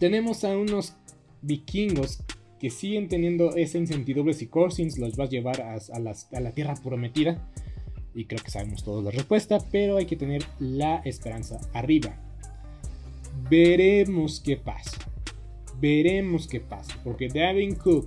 [0.00, 0.94] tenemos a unos
[1.42, 2.24] vikingos
[2.62, 6.76] que siguen teniendo esa incertidumbre si Corsins los va a llevar a, a la tierra
[6.76, 7.50] prometida.
[8.14, 12.14] Y creo que sabemos todos la respuesta, pero hay que tener la esperanza arriba.
[13.50, 14.96] Veremos qué pasa.
[15.80, 16.96] Veremos qué pasa.
[17.02, 18.06] Porque Davin Cook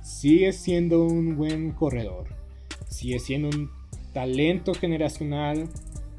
[0.00, 2.28] sigue siendo un buen corredor.
[2.88, 3.68] Sigue siendo un
[4.12, 5.68] talento generacional.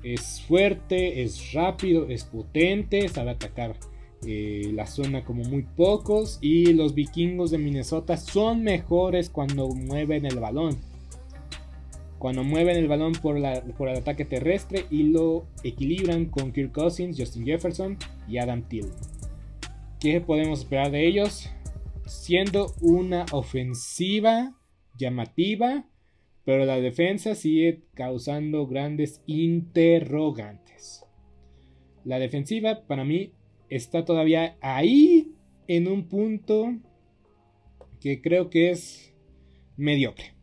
[0.04, 3.78] Es fuerte, es rápido, es potente, sabe atacar
[4.26, 6.40] eh, la zona como muy pocos.
[6.42, 10.78] Y los vikingos de Minnesota son mejores cuando mueven el balón.
[12.18, 17.46] Cuando mueven el balón por, el ataque terrestre y lo equilibran con Kirk Cousins, Justin
[17.46, 17.98] Jefferson
[18.28, 18.92] y Adam Thielen.
[20.02, 21.50] ¿Qué podemos esperar de ellos?
[22.06, 24.56] Siendo una ofensiva
[24.98, 25.86] llamativa,
[26.44, 31.06] pero la defensa sigue causando grandes interrogantes.
[32.04, 33.32] La defensiva para mí
[33.70, 35.34] está todavía ahí
[35.68, 36.76] en un punto
[38.00, 39.14] que creo que es
[39.78, 40.34] mediocre.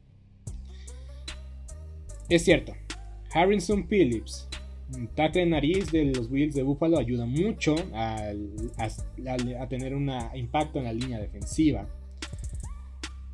[2.29, 2.74] Es cierto,
[3.33, 4.49] Harrison Phillips,
[4.95, 8.33] un tackle nariz de los Bills de Buffalo, ayuda mucho a,
[9.68, 11.89] tener un impacto en la línea defensiva.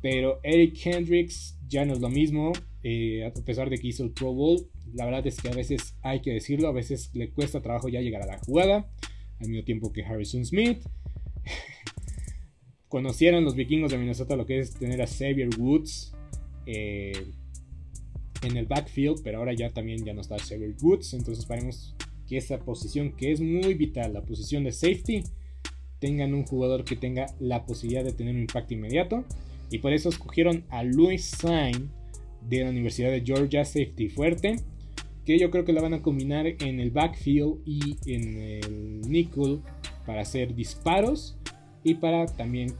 [0.01, 2.51] Pero Eric Hendricks ya no es lo mismo,
[2.83, 4.67] eh, a pesar de que hizo el Pro Bowl.
[4.93, 8.01] La verdad es que a veces hay que decirlo, a veces le cuesta trabajo ya
[8.01, 8.91] llegar a la jugada
[9.43, 10.83] al mismo tiempo que Harrison Smith.
[12.87, 16.13] Conocieron los vikingos de Minnesota lo que es tener a Xavier Woods
[16.65, 17.25] eh,
[18.43, 21.95] en el backfield, pero ahora ya también ya no está Xavier Woods, entonces esperemos
[22.27, 25.23] que esa posición que es muy vital, la posición de safety,
[25.99, 29.23] tengan un jugador que tenga la posibilidad de tener un impacto inmediato.
[29.69, 31.89] Y por eso escogieron a Louis Sain
[32.47, 34.57] de la Universidad de Georgia, safety fuerte
[35.25, 39.61] que yo creo que la van a combinar en el backfield y en el nickel
[40.05, 41.37] para hacer disparos
[41.83, 42.73] y para también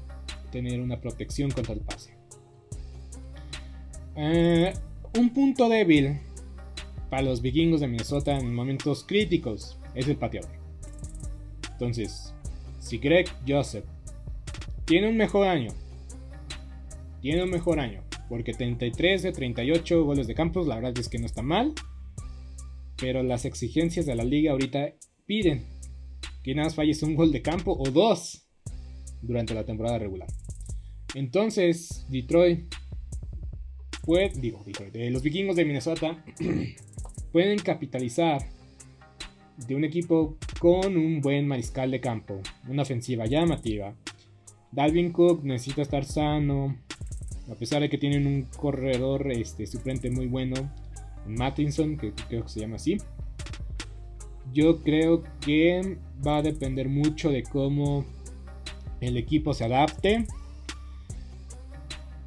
[0.51, 2.13] tener una protección contra el pase.
[4.15, 4.73] Eh,
[5.17, 6.19] un punto débil
[7.09, 10.51] para los vikingos de Minnesota en momentos críticos es el pateador.
[11.71, 12.33] Entonces,
[12.79, 13.85] si Greg Joseph
[14.85, 15.71] tiene un mejor año,
[17.21, 21.19] tiene un mejor año, porque 33 de 38 goles de campos, la verdad es que
[21.19, 21.73] no está mal.
[22.97, 24.93] Pero las exigencias de la liga ahorita
[25.25, 25.65] piden
[26.43, 28.47] que nada más falles un gol de campo o dos
[29.21, 30.27] durante la temporada regular.
[31.15, 32.73] Entonces, Detroit,
[34.35, 34.63] digo,
[34.93, 36.23] eh, los vikingos de Minnesota
[37.31, 38.41] pueden capitalizar
[39.67, 43.95] de un equipo con un buen mariscal de campo, una ofensiva llamativa.
[44.71, 46.75] Dalvin Cook necesita estar sano,
[47.49, 50.71] a pesar de que tienen un corredor este, suplente muy bueno.
[51.27, 52.97] Mattinson, que creo que se llama así.
[54.53, 58.05] Yo creo que va a depender mucho de cómo
[59.01, 60.25] el equipo se adapte.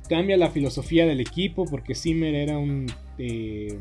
[0.08, 2.86] Cambia la filosofía del equipo porque Zimmer era un,
[3.18, 3.78] eh,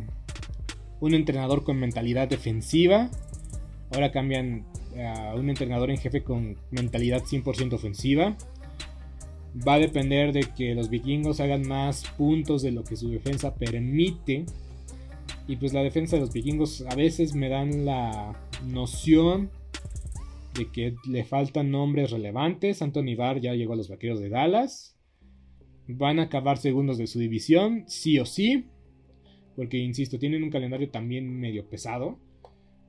[0.99, 3.09] un entrenador con mentalidad defensiva.
[3.91, 4.66] Ahora cambian
[4.97, 8.36] a un entrenador en jefe con mentalidad 100% ofensiva.
[9.68, 13.55] Va a depender de que los vikingos hagan más puntos de lo que su defensa
[13.55, 14.45] permite
[15.48, 18.36] y pues la defensa de los vikingos a veces me dan la
[18.66, 19.52] noción
[20.56, 22.82] de que le faltan nombres relevantes.
[22.82, 24.98] Anthony Barr ya llegó a los vaqueros de Dallas.
[25.88, 28.66] Van a acabar segundos de su división, sí o sí.
[29.56, 32.18] Porque, insisto, tienen un calendario también medio pesado.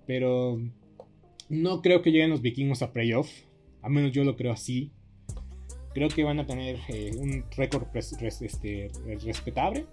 [0.06, 0.58] Pero
[1.50, 3.30] no creo que lleguen los vikingos a playoff.
[3.82, 4.92] A menos yo lo creo así.
[5.92, 8.90] Creo que van a tener eh, un récord este,
[9.24, 9.86] respetable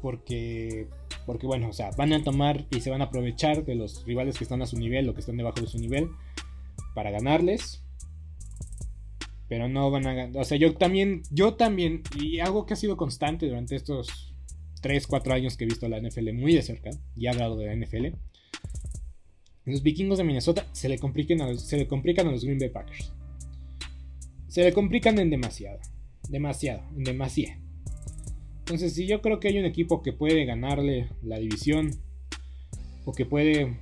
[0.00, 0.86] porque,
[1.28, 4.38] porque bueno, o sea, van a tomar y se van a aprovechar de los rivales
[4.38, 6.08] que están a su nivel o que están debajo de su nivel
[6.94, 7.82] para ganarles.
[9.46, 10.40] Pero no van a ganar.
[10.40, 14.32] O sea, yo también, yo también, y algo que ha sido constante durante estos
[14.80, 17.66] 3, 4 años que he visto la NFL muy de cerca, y he hablado de
[17.66, 18.06] la NFL.
[19.66, 22.70] Los vikingos de Minnesota se le, complican a se le complican a los Green Bay
[22.70, 23.12] Packers.
[24.46, 25.78] Se le complican en demasiado.
[26.30, 27.67] Demasiado, en demasiado.
[28.68, 31.90] Entonces, si yo creo que hay un equipo que puede ganarle la división
[33.06, 33.78] o que puede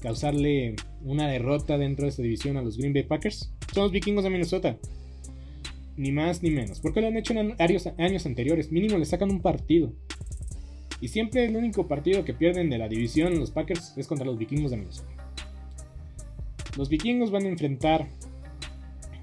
[0.00, 4.22] causarle una derrota dentro de esta división a los Green Bay Packers, son los vikingos
[4.22, 4.78] de Minnesota.
[5.96, 6.78] Ni más ni menos.
[6.78, 8.70] Porque lo han hecho en años, anteriores.
[8.70, 9.92] Mínimo le sacan un partido.
[11.00, 14.38] Y siempre el único partido que pierden de la división los Packers es contra los
[14.38, 15.10] vikingos de Minnesota.
[16.76, 18.06] Los vikingos van a enfrentar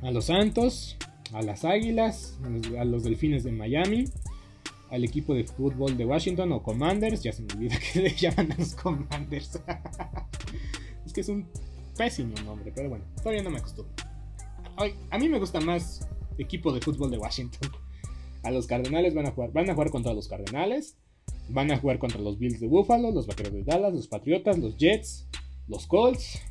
[0.01, 0.97] a los Santos,
[1.32, 2.38] a las Águilas,
[2.78, 4.03] a los Delfines de Miami
[4.90, 7.24] al equipo de fútbol de Washington o Commanders.
[7.24, 9.60] Ya se me olvida que le llaman a los Commanders.
[11.06, 11.48] es que es un
[11.98, 13.94] pésimo nombre, pero bueno, todavía no me acostumbro.
[15.10, 16.08] a mí me gusta más
[16.38, 17.72] equipo de fútbol de Washington.
[18.44, 20.98] A los Cardenales van a jugar, van a jugar contra los Cardenales,
[21.50, 24.78] van a jugar contra los Bills de Buffalo, los Vaqueros de Dallas, los Patriotas, los
[24.78, 25.28] Jets,
[25.68, 26.42] los Colts,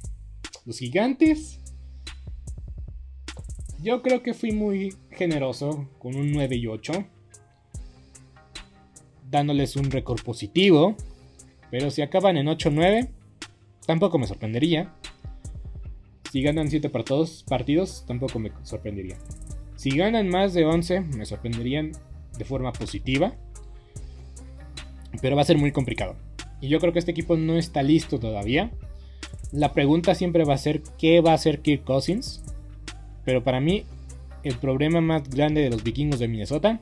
[0.64, 1.61] los Gigantes.
[3.80, 6.93] Yo creo que fui muy generoso con un 9 y 8,
[9.30, 10.96] dándoles un récord positivo,
[11.70, 13.08] pero si acaban en 8-9,
[13.86, 14.94] tampoco me sorprendería.
[16.30, 19.16] Si ganan 7 partidos, tampoco me sorprendería.
[19.76, 21.92] Si ganan más de 11, me sorprenderían
[22.38, 23.34] de forma positiva.
[25.20, 26.16] Pero va a ser muy complicado.
[26.60, 28.70] Y yo creo que este equipo no está listo todavía.
[29.52, 32.42] La pregunta siempre va a ser qué va a hacer Kirk Cousins.
[33.24, 33.84] Pero para mí,
[34.42, 36.80] el problema más grande de los vikingos de Minnesota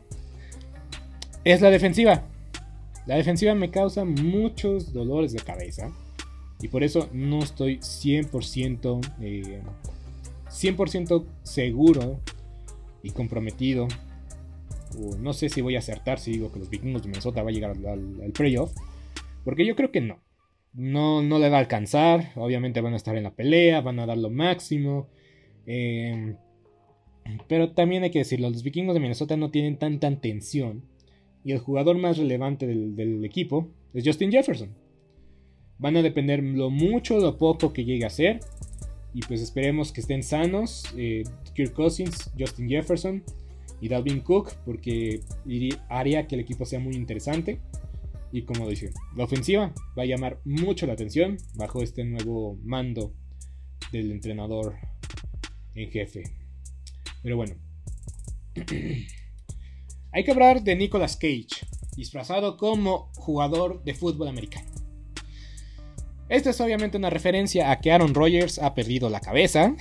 [1.44, 2.24] es la defensiva.
[3.06, 5.92] La defensiva me causa muchos dolores de cabeza.
[6.60, 9.00] Y por eso no estoy 100%,
[10.48, 12.20] 100 eh, seguro
[13.02, 13.86] y comprometido.
[15.18, 17.52] no sé si voy a acertar si digo que los vikingos de Minnesota va a
[17.52, 18.72] llegar al, playoff.
[19.44, 20.22] Porque yo creo que no.
[20.72, 21.20] no.
[21.20, 22.32] No le va a alcanzar.
[22.36, 25.08] Obviamente van a estar en la pelea, van a dar lo máximo.
[25.66, 26.36] Em,
[27.48, 30.84] pero también hay que decirlo, los vikingos de Minnesota no tienen tanta tensión.
[31.44, 34.70] Y el jugador más relevante del, equipo es Justin Jefferson.
[35.78, 38.40] Van a depender lo mucho lo poco que llegue a ser.
[39.12, 40.84] Y pues esperemos que estén sanos.
[40.96, 41.22] Eh,
[41.54, 43.22] Kirk Cousins, Justin Jefferson
[43.80, 44.54] y Dalvin Cook.
[44.64, 45.20] Porque
[45.90, 47.60] haría que el equipo sea muy interesante.
[48.32, 53.12] Y como decía, la ofensiva va a llamar mucho la atención bajo este nuevo mando
[53.92, 54.76] del entrenador
[55.74, 56.22] en jefe.
[57.22, 57.54] Pero bueno.
[60.14, 64.70] Hay que hablar de Nicolas Cage, disfrazado como jugador de fútbol americano.
[66.28, 69.74] Esta es obviamente una referencia a que Aaron Rodgers ha perdido la cabeza.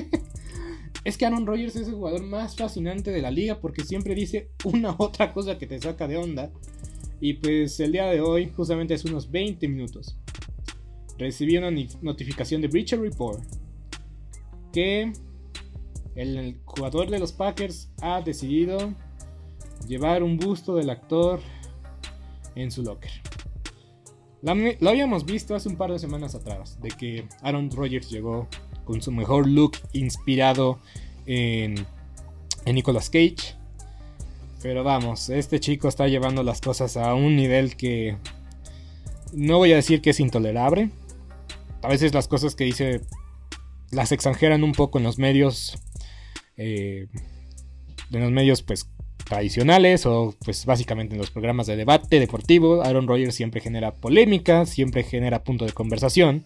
[1.04, 4.48] es que Aaron Rodgers es el jugador más fascinante de la liga porque siempre dice
[4.64, 6.50] una otra cosa que te saca de onda.
[7.20, 10.16] Y pues el día de hoy, justamente hace unos 20 minutos,
[11.18, 11.70] recibí una
[12.00, 13.44] notificación de Breacher Report
[14.72, 15.12] que
[16.14, 18.94] el jugador de los Packers ha decidido
[19.86, 21.40] llevar un busto del actor
[22.54, 23.10] en su locker.
[24.42, 28.46] Lo habíamos visto hace un par de semanas atrás, de que Aaron Rodgers llegó
[28.84, 30.78] con su mejor look inspirado
[31.24, 31.86] en,
[32.66, 33.56] en Nicolas Cage.
[34.62, 38.16] Pero vamos, este chico está llevando las cosas a un nivel que
[39.32, 40.90] no voy a decir que es intolerable.
[41.82, 43.00] A veces las cosas que dice
[43.90, 45.78] las exageran un poco en los medios.
[46.56, 47.08] Eh,
[48.12, 48.88] en los medios pues
[49.24, 54.66] tradicionales o pues básicamente en los programas de debate deportivo, Aaron Rodgers siempre genera polémica,
[54.66, 56.44] siempre genera punto de conversación.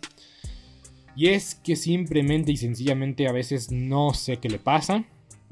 [1.16, 5.04] Y es que simplemente y sencillamente a veces no sé qué le pasa.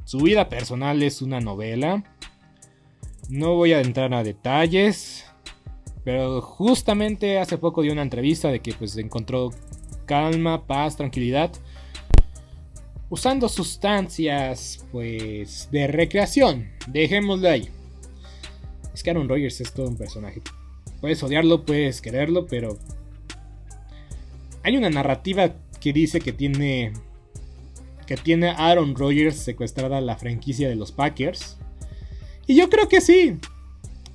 [0.05, 2.05] Su vida personal es una novela.
[3.29, 5.25] No voy a entrar a detalles.
[6.05, 9.51] Pero justamente hace poco dio una entrevista de que pues encontró
[10.07, 11.51] calma, paz, tranquilidad
[13.11, 16.71] usando sustancias pues de recreación.
[16.89, 17.69] Dejémoslo ahí.
[18.95, 20.43] Es que Aaron Rodgers es todo un personaje.
[21.01, 22.79] Puedes odiarlo, puedes quererlo, pero
[24.63, 26.93] hay una narrativa que dice que tiene
[28.07, 31.59] que tiene Aaron Rodgers secuestrada la franquicia de los Packers.
[32.47, 33.37] Y yo creo que sí.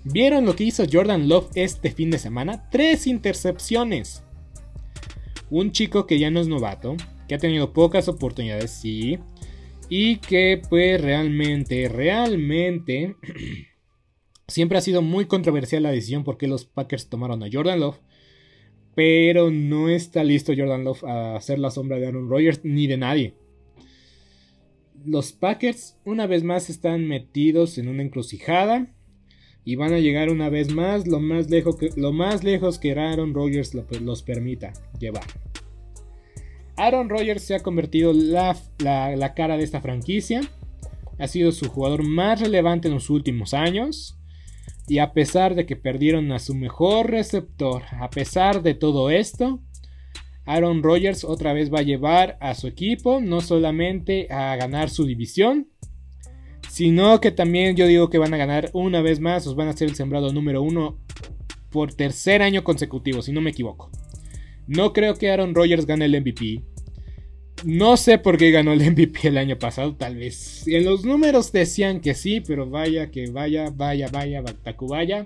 [0.03, 2.69] ¿Vieron lo que hizo Jordan Love este fin de semana?
[2.71, 4.23] Tres intercepciones.
[5.49, 6.95] Un chico que ya no es novato,
[7.31, 9.17] que ha tenido pocas oportunidades, sí,
[9.87, 13.15] y que pues realmente, realmente,
[14.49, 18.01] siempre ha sido muy controversial la decisión porque los Packers tomaron a Jordan Love,
[18.95, 22.97] pero no está listo Jordan Love a ser la sombra de Aaron Rodgers ni de
[22.97, 23.33] nadie.
[25.05, 28.93] Los Packers una vez más están metidos en una encrucijada
[29.63, 32.91] y van a llegar una vez más lo más lejos que, lo más lejos que
[32.91, 35.23] Aaron Rodgers los permita llevar.
[36.77, 40.41] Aaron Rodgers se ha convertido la, la, cara de esta franquicia.
[41.19, 44.17] Ha sido su jugador más relevante en los últimos años.
[44.87, 49.61] Y a pesar de que perdieron a su mejor receptor, a pesar de todo esto,
[50.45, 55.05] Aaron Rodgers otra vez va a llevar a su equipo no solamente a ganar su
[55.05, 55.69] división,
[56.69, 59.73] sino que también yo digo que van a ganar una vez más, os van a
[59.73, 60.97] ser el sembrado número uno
[61.69, 63.91] por tercer año consecutivo, si no me equivoco.
[64.67, 66.61] No creo que Aaron Rodgers gane el MVP.
[67.63, 70.67] No sé por qué ganó el MVP el año pasado, tal vez.
[70.67, 74.43] En los números decían que sí, pero vaya, que vaya, vaya, vaya,
[74.81, 75.25] vaya.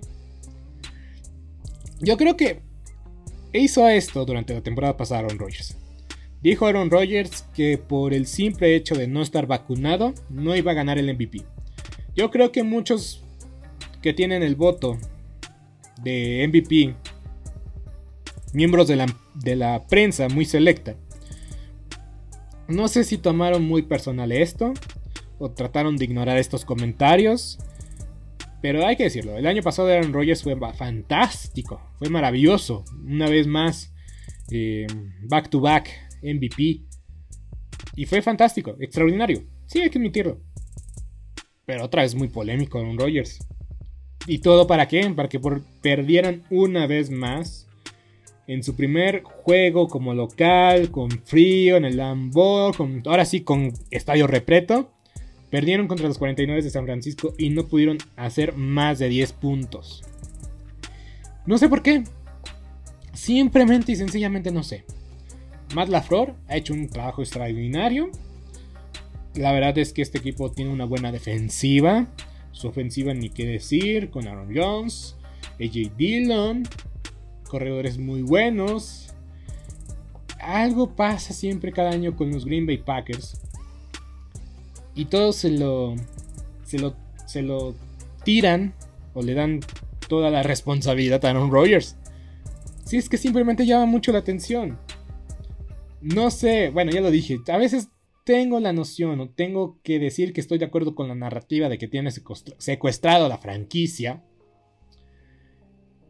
[2.02, 2.62] Yo creo que
[3.54, 5.78] hizo esto durante la temporada pasada Aaron Rodgers.
[6.42, 10.76] Dijo Aaron Rodgers que por el simple hecho de no estar vacunado no iba a
[10.76, 11.42] ganar el MVP.
[12.16, 13.24] Yo creo que muchos
[14.02, 14.98] que tienen el voto
[16.04, 16.96] de MVP,
[18.54, 20.96] miembros de la, de la prensa muy selecta,
[22.68, 24.74] no sé si tomaron muy personal esto
[25.38, 27.60] o trataron de ignorar estos comentarios.
[28.62, 32.84] Pero hay que decirlo, el año pasado Aaron Rodgers fue fantástico, fue maravilloso.
[33.06, 33.94] Una vez más,
[34.50, 34.88] eh,
[35.30, 35.90] back to back
[36.24, 36.82] MVP.
[37.96, 39.44] Y fue fantástico, extraordinario.
[39.68, 40.42] Sí, hay que admitirlo.
[41.66, 43.40] Pero otra vez muy polémico Aaron Rodgers.
[44.26, 45.08] ¿Y todo para qué?
[45.12, 45.40] Para que
[45.82, 47.65] perdieran una vez más
[48.48, 53.74] en su primer juego como local, con frío, en el Lambeau, con, ahora sí con
[53.92, 54.92] estadio repleto.
[55.50, 60.04] Perdieron contra los 49 de San Francisco y no pudieron hacer más de 10 puntos.
[61.46, 62.04] No sé por qué.
[63.14, 64.84] Simplemente y sencillamente no sé.
[65.74, 68.10] Matt LaFleur ha hecho un trabajo extraordinario.
[69.36, 72.08] La verdad es que este equipo tiene una buena defensiva.
[72.52, 75.18] Su ofensiva ni qué decir, con Aaron Jones,
[75.60, 76.64] AJ Dillon,
[77.48, 79.14] corredores muy buenos.
[80.40, 83.42] Algo pasa siempre cada año con los Green Bay Packers.
[84.94, 85.96] Y todos se lo,
[86.64, 87.76] se lo, se lo
[88.24, 88.74] tiran
[89.14, 89.60] o le dan
[90.08, 91.98] toda la responsabilidad a Aaron Rodgers.
[92.86, 94.78] Si es que simplemente llama mucho la atención.
[96.02, 97.90] No sé, bueno, ya lo dije, a veces
[98.26, 101.78] tengo la noción o tengo que decir que estoy de acuerdo con la narrativa de
[101.78, 104.24] que tiene secuestrado la franquicia.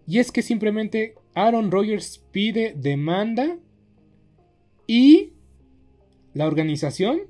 [0.07, 3.57] Y es que simplemente Aaron Rodgers pide demanda
[4.87, 5.33] y
[6.33, 7.21] la organización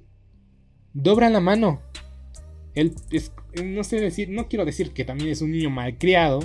[0.94, 1.82] dobra la mano.
[2.76, 2.94] Él
[3.64, 6.40] no sé decir, no quiero decir que también es un niño malcriado,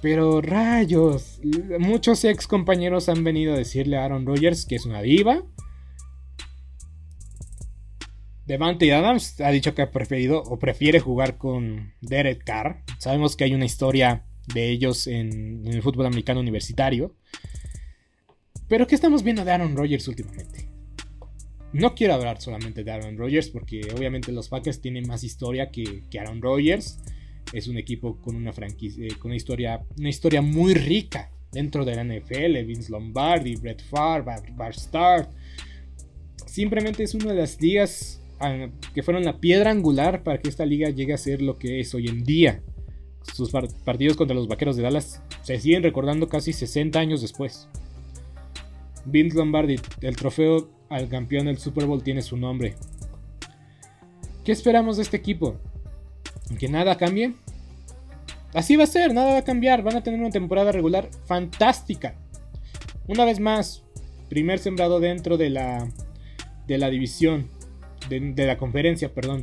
[0.00, 1.40] pero rayos,
[1.78, 5.44] muchos ex compañeros han venido a decirle a Aaron Rodgers que es una diva.
[8.46, 12.82] Devante Adams ha dicho que ha preferido o prefiere jugar con Derek Carr.
[12.98, 17.14] Sabemos que hay una historia de ellos en, el fútbol americano universitario.
[18.68, 20.68] Pero ¿qué estamos viendo de Aaron Rodgers últimamente?
[21.72, 26.02] No quiero hablar solamente de Aaron Rodgers porque obviamente los Packers tienen más historia que,
[26.10, 26.98] que Aaron Rodgers
[27.52, 31.84] es un equipo con una franquicia, eh, con una historia, una historia muy rica dentro
[31.84, 32.64] de la NFL.
[32.64, 34.24] Vince Lombardi, Brett Favre,
[34.54, 35.28] Bart Starr.
[36.46, 40.66] Simplemente es una de las ligas ah, que fueron la piedra angular para que esta
[40.66, 42.62] liga llegue a ser lo que es hoy en día.
[43.34, 47.68] Sus partidos contra los Vaqueros de Dallas se siguen recordando casi 60 años después.
[49.04, 52.74] Vince Lombardi, el trofeo al campeón del Super Bowl tiene su nombre.
[54.44, 55.56] ¿Qué esperamos de este equipo?
[56.58, 57.34] que nada cambie.
[58.54, 59.82] Así va a ser, nada va a cambiar.
[59.82, 62.14] Van a tener una temporada regular fantástica.
[63.08, 63.82] Una vez más,
[64.28, 65.88] primer sembrado dentro de la,
[66.66, 67.48] de la división,
[68.08, 69.42] de, la conferencia, perdón.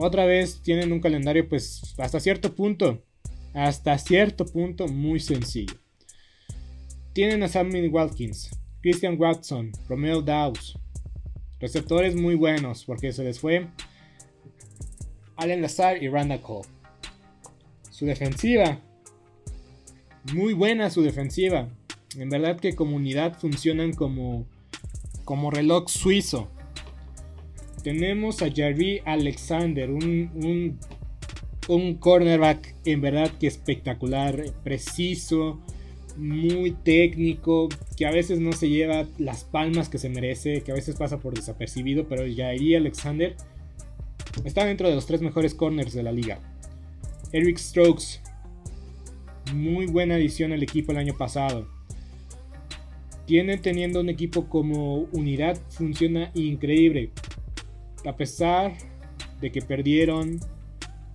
[0.00, 3.02] Otra vez tienen un calendario, pues hasta cierto punto,
[3.52, 5.74] hasta cierto punto muy sencillo.
[7.12, 8.48] Tienen a Sammy Watkins,
[8.80, 10.78] Christian Watson, Romeo Dawes.
[11.58, 13.66] Receptores muy buenos, porque se les fue
[15.34, 16.68] Allen Lazar y Randall Cole.
[17.90, 18.80] Su defensiva.
[20.32, 21.68] Muy buena su defensiva.
[22.16, 24.46] En verdad que como unidad funcionan como,
[25.24, 26.48] como reloj suizo.
[27.88, 30.78] Tenemos a Jarry Alexander, un, un,
[31.68, 35.58] un cornerback en verdad que espectacular, preciso,
[36.18, 40.74] muy técnico, que a veces no se lleva las palmas que se merece, que a
[40.74, 43.34] veces pasa por desapercibido, pero Jairi Alexander
[44.44, 46.40] Está dentro de los tres mejores corners de la liga.
[47.32, 48.20] Eric Strokes.
[49.54, 51.66] Muy buena adición al equipo el año pasado.
[53.24, 57.12] Tienen teniendo un equipo como unidad funciona increíble.
[58.04, 58.76] A pesar
[59.40, 60.40] de que perdieron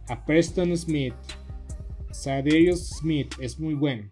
[0.08, 1.14] a Preston Smith.
[2.12, 4.12] Sadarius Smith es muy bueno.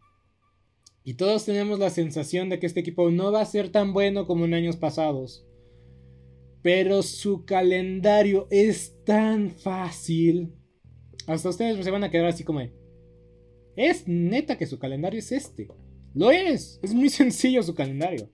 [1.03, 4.27] Y todos tenemos la sensación de que este equipo no va a ser tan bueno
[4.27, 5.45] como en años pasados.
[6.61, 10.53] Pero su calendario es tan fácil.
[11.27, 12.61] Hasta ustedes se van a quedar así como
[13.75, 15.67] Es neta que su calendario es este.
[16.13, 16.79] Lo es.
[16.83, 18.29] Es muy sencillo su calendario.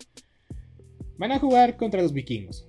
[1.17, 2.67] Van a jugar contra los vikingos.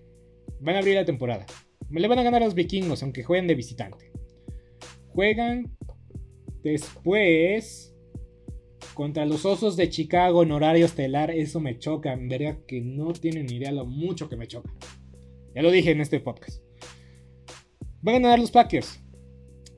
[0.61, 1.47] Van a abrir la temporada.
[1.91, 4.13] Le van a ganar a los vikingos aunque jueguen de visitante.
[5.09, 5.77] Juegan
[6.63, 7.95] después
[8.95, 11.31] contra los Osos de Chicago en horario estelar.
[11.31, 12.13] Eso me choca.
[12.13, 14.73] En verdad que no tienen idea lo mucho que me choca.
[15.55, 16.63] Ya lo dije en este podcast.
[18.03, 19.01] Van a ganar los Packers.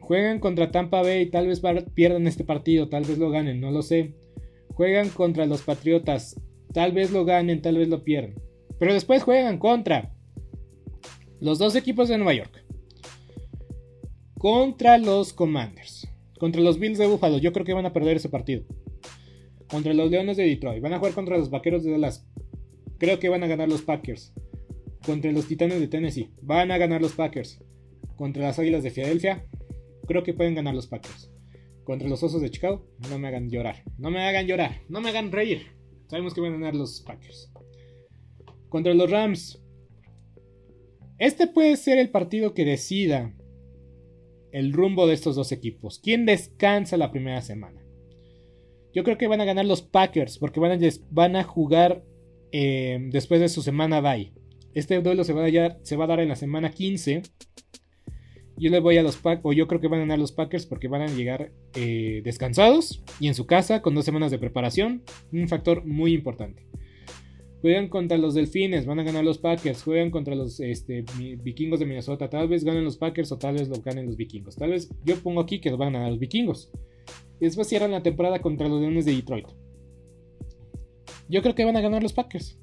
[0.01, 1.63] Juegan contra Tampa Bay, tal vez
[1.95, 4.17] pierdan este partido, tal vez lo ganen, no lo sé.
[4.75, 6.41] Juegan contra los Patriotas.
[6.73, 8.35] Tal vez lo ganen, tal vez lo pierdan.
[8.79, 10.15] Pero después juegan contra
[11.41, 12.65] los dos equipos de Nueva York.
[14.39, 16.09] Contra los Commanders.
[16.39, 17.39] Contra los Bills de Buffalo.
[17.39, 18.65] Yo creo que van a perder ese partido.
[19.69, 20.83] Contra los Leones de Detroit.
[20.83, 22.27] Van a jugar contra los Vaqueros de Dallas.
[22.99, 24.33] Creo que van a ganar los Packers.
[25.05, 26.31] Contra los Titanes de Tennessee.
[26.43, 27.63] Van a ganar los Packers.
[28.17, 29.47] Contra las Águilas de Filadelfia.
[30.07, 31.31] Creo que pueden ganar los Packers.
[31.85, 32.87] Contra los Osos de Chicago.
[33.09, 33.85] No me hagan llorar.
[33.99, 34.83] No me hagan llorar.
[34.89, 35.67] No me hagan reír.
[36.09, 37.51] Sabemos que van a ganar los Packers.
[38.69, 39.60] Contra los Rams.
[41.21, 43.35] Este puede ser el partido que decida
[44.53, 46.01] el rumbo de estos dos equipos.
[46.03, 47.83] ¿Quién descansa la primera semana?
[48.95, 50.61] Yo creo que van a ganar los Packers porque
[51.11, 52.03] van a, jugar
[52.53, 54.33] eh, después de su semana bye.
[54.73, 57.21] Este duelo se va, a, se va a dar en la semana 15.
[58.57, 60.65] Yo le voy a los Packers, o yo creo que van a ganar los Packers
[60.65, 65.03] porque van a llegar eh, descansados y en su casa con dos semanas de preparación.
[65.33, 66.70] Un factor muy importante.
[67.61, 69.83] Juegan contra los Delfines, van a ganar los Packers.
[69.83, 71.05] Juegan contra los este,
[71.43, 72.31] vikingos de Minnesota.
[72.31, 74.57] Tal vez ganen los Packers o tal vez lo ganen los vikingos.
[74.57, 76.71] Tal vez yo pongo aquí que van a ganar los vikingos.
[77.39, 79.49] Después cierran la temporada contra los Leones de Detroit.
[81.29, 82.59] Yo creo que van a ganar los Packers.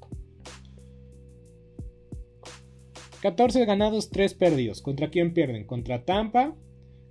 [3.22, 4.82] 14 ganados, 3 perdidos.
[4.82, 5.64] ¿Contra quién pierden?
[5.64, 6.56] Contra Tampa,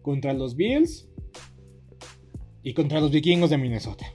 [0.02, 1.10] contra los Bills
[2.64, 4.06] y contra los vikingos de Minnesota.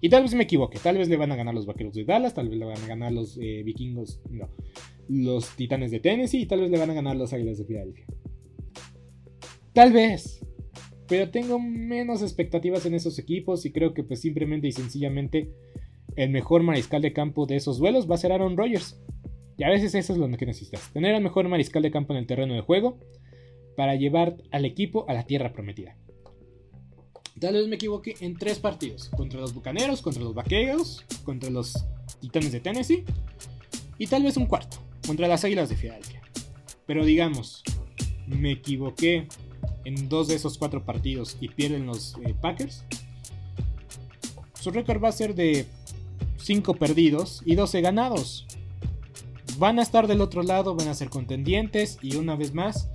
[0.00, 2.34] Y tal vez me equivoque, tal vez le van a ganar los vaqueros de Dallas,
[2.34, 4.48] tal vez le van a ganar los eh, vikingos, no,
[5.08, 8.06] los titanes de Tennessee y tal vez le van a ganar los águilas de Filadelfia.
[9.72, 10.44] Tal vez.
[11.08, 15.50] Pero tengo menos expectativas en esos equipos y creo que pues simplemente y sencillamente
[16.16, 19.00] el mejor mariscal de campo de esos duelos va a ser Aaron Rodgers.
[19.56, 22.20] Y a veces eso es lo que necesitas, tener al mejor mariscal de campo en
[22.20, 22.98] el terreno de juego
[23.76, 25.96] para llevar al equipo a la tierra prometida.
[27.40, 29.10] Tal vez me equivoqué en tres partidos.
[29.16, 31.84] Contra los Bucaneros, contra los Vaqueros, contra los
[32.20, 33.04] Titanes de Tennessee.
[33.98, 36.22] Y tal vez un cuarto, contra las Águilas de Filadelfia.
[36.86, 37.62] Pero digamos,
[38.26, 39.28] me equivoqué
[39.84, 42.84] en dos de esos cuatro partidos y pierden los eh, Packers.
[44.60, 45.66] Su récord va a ser de
[46.38, 48.46] 5 perdidos y 12 ganados.
[49.58, 52.88] Van a estar del otro lado, van a ser contendientes y una vez más,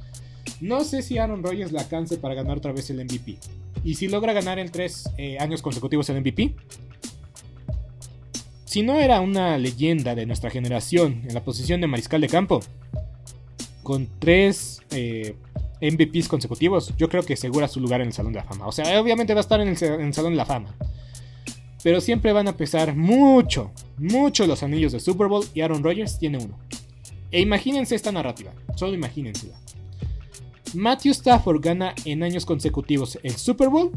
[0.61, 3.37] no sé si Aaron Rodgers la alcance para ganar otra vez el MVP.
[3.83, 6.55] Y si logra ganar en tres eh, años consecutivos el MVP,
[8.65, 12.61] si no era una leyenda de nuestra generación en la posición de mariscal de campo,
[13.83, 15.35] con tres eh,
[15.81, 18.65] MVPs consecutivos, yo creo que asegura su lugar en el Salón de la Fama.
[18.65, 20.73] O sea, obviamente va a estar en el, Salón de la Fama.
[21.83, 26.17] Pero siempre van a pesar mucho, mucho los anillos de Super Bowl y Aaron Rodgers
[26.17, 26.57] tiene uno.
[27.29, 29.62] E imagínense esta narrativa, solo imagínensela.
[30.73, 33.91] Matthew Stafford gana en años consecutivos el Super Bowl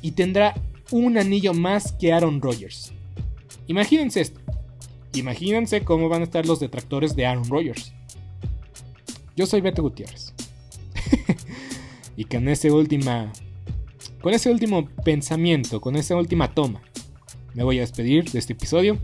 [0.00, 0.54] y tendrá
[0.90, 2.92] un anillo más que Aaron Rodgers.
[3.66, 4.40] Imagínense esto.
[5.14, 7.92] Imagínense cómo van a estar los detractores de Aaron Rodgers.
[9.36, 10.34] Yo soy Beto Gutiérrez.
[12.16, 13.32] y con ese última
[14.20, 16.80] con ese último pensamiento, con esa última toma,
[17.54, 18.98] me voy a despedir de este episodio.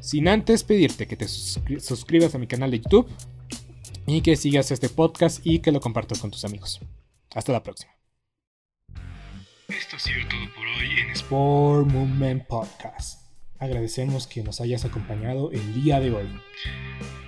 [0.00, 3.06] Sin antes pedirte que te suscribas a mi canal de YouTube,
[4.06, 6.80] y que sigas este podcast y que lo compartas con tus amigos.
[7.34, 7.92] Hasta la próxima.
[9.68, 13.22] Esto ha sido todo por hoy en Sport Movement Podcast.
[13.58, 16.28] Agradecemos que nos hayas acompañado el día de hoy.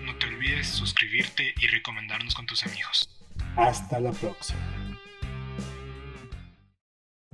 [0.04, 3.08] No te olvides suscribirte y recomendarnos con tus amigos.
[3.56, 4.93] Hasta la próxima.